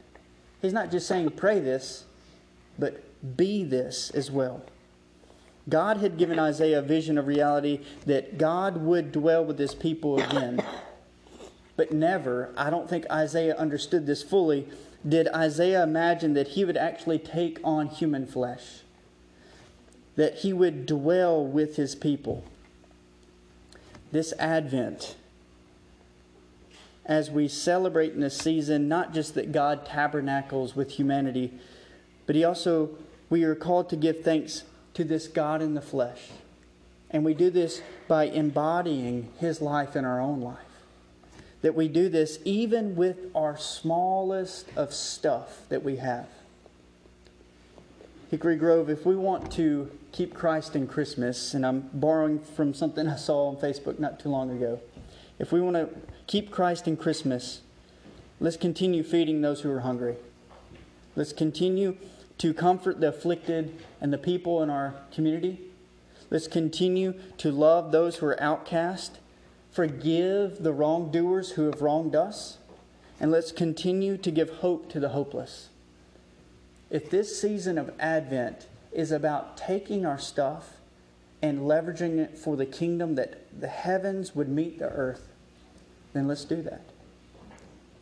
He's 0.63 0.73
not 0.73 0.91
just 0.91 1.09
saying 1.09 1.31
pray 1.31 1.59
this, 1.59 2.05
but 2.79 3.03
be 3.37 3.65
this 3.65 4.11
as 4.11 4.31
well. 4.31 4.63
God 5.69 5.99
had 5.99 6.17
given 6.17 6.39
Isaiah 6.39 6.79
a 6.79 6.83
vision 6.83 7.19
of 7.19 7.27
reality 7.27 7.81
that 8.07 8.39
God 8.39 8.79
would 8.79 9.13
dwell 9.13 9.45
with 9.45 9.59
his 9.59 9.75
people 9.75 10.19
again. 10.19 10.63
But 11.77 11.93
never, 11.93 12.53
I 12.57 12.71
don't 12.71 12.89
think 12.89 13.05
Isaiah 13.11 13.57
understood 13.57 14.07
this 14.07 14.23
fully, 14.23 14.69
did 15.07 15.29
Isaiah 15.29 15.83
imagine 15.83 16.35
that 16.35 16.49
he 16.49 16.65
would 16.65 16.77
actually 16.77 17.19
take 17.19 17.61
on 17.63 17.87
human 17.87 18.27
flesh, 18.27 18.81
that 20.17 20.39
he 20.39 20.53
would 20.53 20.87
dwell 20.87 21.45
with 21.45 21.77
his 21.77 21.95
people 21.95 22.45
this 24.11 24.33
Advent, 24.39 25.17
as 27.05 27.31
we 27.31 27.49
celebrate 27.49 28.13
in 28.13 28.21
this 28.21 28.37
season, 28.37 28.89
not 28.89 29.13
just 29.13 29.35
that 29.35 29.53
God 29.53 29.85
tabernacles 29.87 30.75
with 30.77 30.93
humanity, 30.93 31.53
but 32.27 32.37
He 32.37 32.45
also, 32.45 32.91
we 33.31 33.45
are 33.45 33.55
called 33.55 33.89
to 33.91 33.97
give 33.97 34.23
thanks 34.23 34.65
to 34.99 35.05
this 35.05 35.29
God 35.29 35.63
in 35.63 35.75
the 35.75 35.81
flesh. 35.81 36.19
And 37.09 37.25
we 37.25 37.33
do 37.33 37.51
this 37.51 37.83
by 38.09 38.25
embodying 38.25 39.29
His 39.39 39.61
life 39.61 39.95
in 39.95 40.05
our 40.05 40.21
own 40.21 40.41
life. 40.41 40.59
That 41.63 41.77
we 41.77 41.87
do 41.87 42.09
this 42.09 42.41
even 42.45 42.97
with 42.97 43.31
our 43.33 43.57
smallest 43.57 44.67
of 44.75 44.93
stuff 44.93 45.61
that 45.69 45.85
we 45.85 45.97
have. 45.99 46.27
Hickory 48.33 48.57
Grove, 48.57 48.91
if 48.91 49.07
we 49.07 49.15
want 49.15 49.53
to 49.53 49.89
keep 50.11 50.35
Christ 50.35 50.75
in 50.75 50.89
Christmas, 50.89 51.55
and 51.55 51.65
I'm 51.65 51.89
borrowing 51.95 52.41
from 52.41 52.75
something 52.75 53.07
I 53.07 53.15
saw 53.15 53.51
on 53.51 53.57
Facebook 53.57 54.01
not 54.01 54.19
too 54.19 54.31
long 54.31 54.51
ago, 54.51 54.81
if 55.39 55.53
we 55.53 55.61
want 55.61 55.77
to 55.77 55.91
keep 56.27 56.51
Christ 56.51 56.89
in 56.89 56.97
Christmas, 56.97 57.61
let's 58.41 58.57
continue 58.57 59.05
feeding 59.05 59.43
those 59.43 59.61
who 59.61 59.71
are 59.71 59.81
hungry. 59.81 60.17
Let's 61.15 61.33
continue 61.33 61.97
to 62.39 62.55
comfort 62.55 63.01
the 63.01 63.09
afflicted 63.09 63.77
and 64.01 64.13
the 64.13 64.19
people 64.19 64.63
in 64.63 64.71
our 64.71 64.95
community. 65.13 65.61
Let's 66.31 66.49
continue 66.49 67.15
to 67.39 67.51
love 67.51 67.91
those 67.93 68.17
who 68.17 68.27
are 68.27 68.43
outcast, 68.43 69.19
forgive 69.71 70.63
the 70.63 70.73
wrongdoers 70.73 71.53
who 71.53 71.67
have 71.67 71.81
wronged 71.81 72.15
us, 72.15 72.59
and 73.21 73.31
let's 73.31 73.51
continue 73.51 74.17
to 74.19 74.31
give 74.31 74.51
hope 74.51 74.91
to 74.91 75.01
the 75.01 75.11
hopeless 75.11 75.69
if 76.91 77.11
this 77.11 77.41
season 77.41 77.79
of 77.79 77.93
Advent 77.99 78.67
is 78.93 79.13
about 79.13 79.57
taking 79.57 80.07
our 80.07 80.19
stuff 80.19 80.77
and 81.43 81.61
leveraging 81.61 82.19
it 82.19 82.37
for 82.37 82.57
the 82.57 82.67
kingdom 82.67 83.15
that 83.17 83.45
the 83.59 83.69
heavens 83.69 84.35
would 84.35 84.49
meet 84.49 84.79
the 84.79 84.89
earth, 84.89 85.29
then 86.13 86.27
let's 86.27 86.45
do 86.45 86.63
that. 86.63 86.83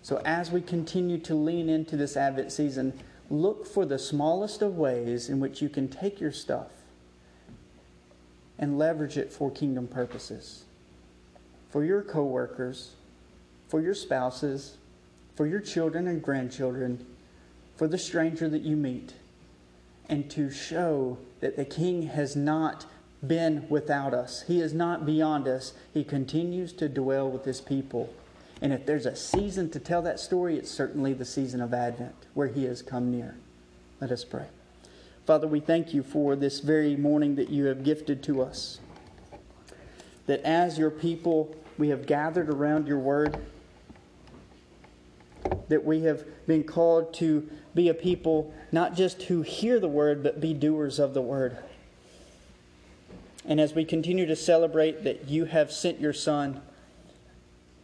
So, 0.03 0.22
as 0.25 0.53
we 0.53 0.61
continue 0.61 1.18
to 1.18 1.35
lean 1.35 1.68
into 1.68 1.96
this 1.96 2.16
Advent 2.16 2.53
season, 2.53 2.92
look 3.31 3.67
for 3.67 3.85
the 3.85 3.99
smallest 3.99 4.62
of 4.62 4.77
ways 4.77 5.29
in 5.29 5.41
which 5.41 5.61
you 5.61 5.69
can 5.69 5.89
take 5.89 6.21
your 6.21 6.33
stuff 6.33 6.69
and 8.59 8.79
leverage 8.79 9.17
it 9.19 9.33
for 9.33 9.51
kingdom 9.51 9.87
purposes. 9.87 10.65
For 11.71 11.85
your 11.85 12.03
coworkers, 12.03 12.93
for 13.69 13.81
your 13.81 13.95
spouses, 13.95 14.77
for 15.35 15.47
your 15.47 15.61
children 15.61 16.07
and 16.07 16.23
grandchildren, 16.23 17.05
for 17.77 17.87
the 17.87 17.99
stranger 17.99 18.49
that 18.49 18.62
you 18.62 18.77
meet 18.77 19.15
and 20.09 20.31
to 20.31 20.51
show 20.51 21.19
that 21.41 21.57
the 21.57 21.65
King 21.65 22.03
has 22.03 22.37
not 22.37 22.87
been 23.27 23.69
without 23.69 24.15
us. 24.15 24.43
He 24.47 24.61
is 24.61 24.73
not 24.73 25.05
beyond 25.05 25.49
us. 25.49 25.73
He 25.93 26.05
continues 26.05 26.73
to 26.75 26.89
dwell 26.89 27.31
with 27.31 27.45
his 27.45 27.61
people. 27.61 28.12
And 28.62 28.73
if 28.73 28.87
there's 28.87 29.07
a 29.07 29.14
season 29.14 29.71
to 29.71 29.79
tell 29.79 30.03
that 30.03 30.19
story, 30.19 30.57
it's 30.57 30.71
certainly 30.71 31.12
the 31.12 31.25
season 31.25 31.61
of 31.61 31.75
Advent, 31.75 32.14
where 32.35 32.49
he 32.49 32.64
has 32.64 32.83
come 32.83 33.11
near. 33.11 33.37
Let 34.01 34.11
us 34.11 34.25
pray. 34.25 34.47
Father, 35.27 35.47
we 35.47 35.61
thank 35.61 35.92
you 35.92 36.03
for 36.03 36.37
this 36.37 36.61
very 36.61 36.97
morning 36.97 37.37
that 37.37 37.51
you 37.51 37.66
have 37.66 37.85
gifted 37.85 38.23
to 38.25 38.42
us. 38.42 38.81
That 40.27 40.40
as 40.42 40.79
your 40.79 40.90
people, 40.90 41.55
we 41.77 41.88
have 41.88 42.07
gathered 42.07 42.49
around 42.49 42.87
your 42.87 42.99
word 42.99 43.38
that 45.69 45.85
we 45.85 46.03
have 46.03 46.25
been 46.47 46.64
called 46.64 47.12
to 47.14 47.49
be 47.75 47.88
a 47.88 47.95
people 47.95 48.55
not 48.73 48.95
just 48.95 49.25
who 49.25 49.42
hear 49.42 49.81
the 49.81 49.88
word, 49.88 50.23
but 50.23 50.40
be 50.40 50.55
doers 50.55 50.99
of 50.99 51.14
the 51.14 51.23
word. 51.23 51.59
And 53.45 53.61
as 53.61 53.75
we 53.75 53.85
continue 53.85 54.27
to 54.27 54.37
celebrate 54.37 55.05
that 55.05 55.29
you 55.29 55.45
have 55.45 55.71
sent 55.71 56.01
your 56.01 56.12
Son, 56.12 56.61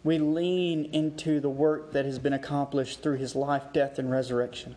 we 0.04 0.18
lean 0.18 0.86
into 0.86 1.40
the 1.40 1.48
work 1.48 1.92
that 1.92 2.04
has 2.04 2.18
been 2.18 2.32
accomplished 2.32 3.02
through 3.02 3.16
his 3.16 3.36
life, 3.36 3.62
death, 3.72 3.98
and 3.98 4.10
resurrection. 4.10 4.76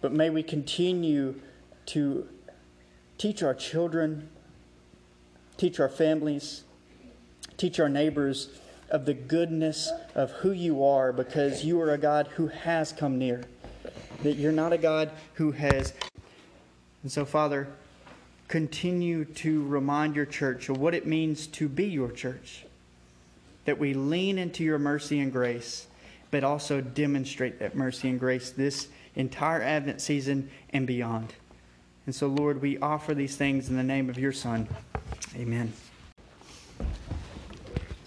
But 0.00 0.12
may 0.12 0.30
we 0.30 0.42
continue 0.42 1.40
to 1.86 2.28
teach 3.18 3.42
our 3.42 3.54
children, 3.54 4.28
teach 5.56 5.80
our 5.80 5.88
families, 5.88 6.64
teach 7.56 7.80
our 7.80 7.88
neighbors 7.88 8.50
of 8.88 9.04
the 9.04 9.14
goodness 9.14 9.90
of 10.14 10.30
who 10.32 10.52
you 10.52 10.84
are 10.84 11.12
because 11.12 11.64
you 11.64 11.80
are 11.80 11.92
a 11.92 11.98
God 11.98 12.28
who 12.34 12.48
has 12.48 12.92
come 12.92 13.18
near. 13.18 13.44
That 14.22 14.34
you're 14.34 14.52
not 14.52 14.72
a 14.72 14.78
God 14.78 15.10
who 15.34 15.52
has. 15.52 15.92
And 17.02 17.10
so, 17.10 17.24
Father, 17.24 17.68
continue 18.46 19.24
to 19.24 19.66
remind 19.66 20.14
your 20.14 20.26
church 20.26 20.68
of 20.68 20.78
what 20.78 20.94
it 20.94 21.06
means 21.06 21.46
to 21.48 21.68
be 21.68 21.86
your 21.86 22.12
church. 22.12 22.64
That 23.64 23.78
we 23.78 23.94
lean 23.94 24.38
into 24.38 24.64
your 24.64 24.78
mercy 24.78 25.20
and 25.20 25.32
grace, 25.32 25.86
but 26.30 26.44
also 26.44 26.80
demonstrate 26.80 27.58
that 27.60 27.76
mercy 27.76 28.08
and 28.08 28.18
grace 28.18 28.50
this 28.50 28.88
entire 29.14 29.62
Advent 29.62 30.00
season 30.00 30.50
and 30.70 30.86
beyond. 30.86 31.34
And 32.06 32.14
so, 32.14 32.26
Lord, 32.26 32.60
we 32.60 32.78
offer 32.78 33.14
these 33.14 33.36
things 33.36 33.68
in 33.68 33.76
the 33.76 33.82
name 33.82 34.10
of 34.10 34.18
your 34.18 34.32
Son. 34.32 34.68
Amen. 35.36 35.72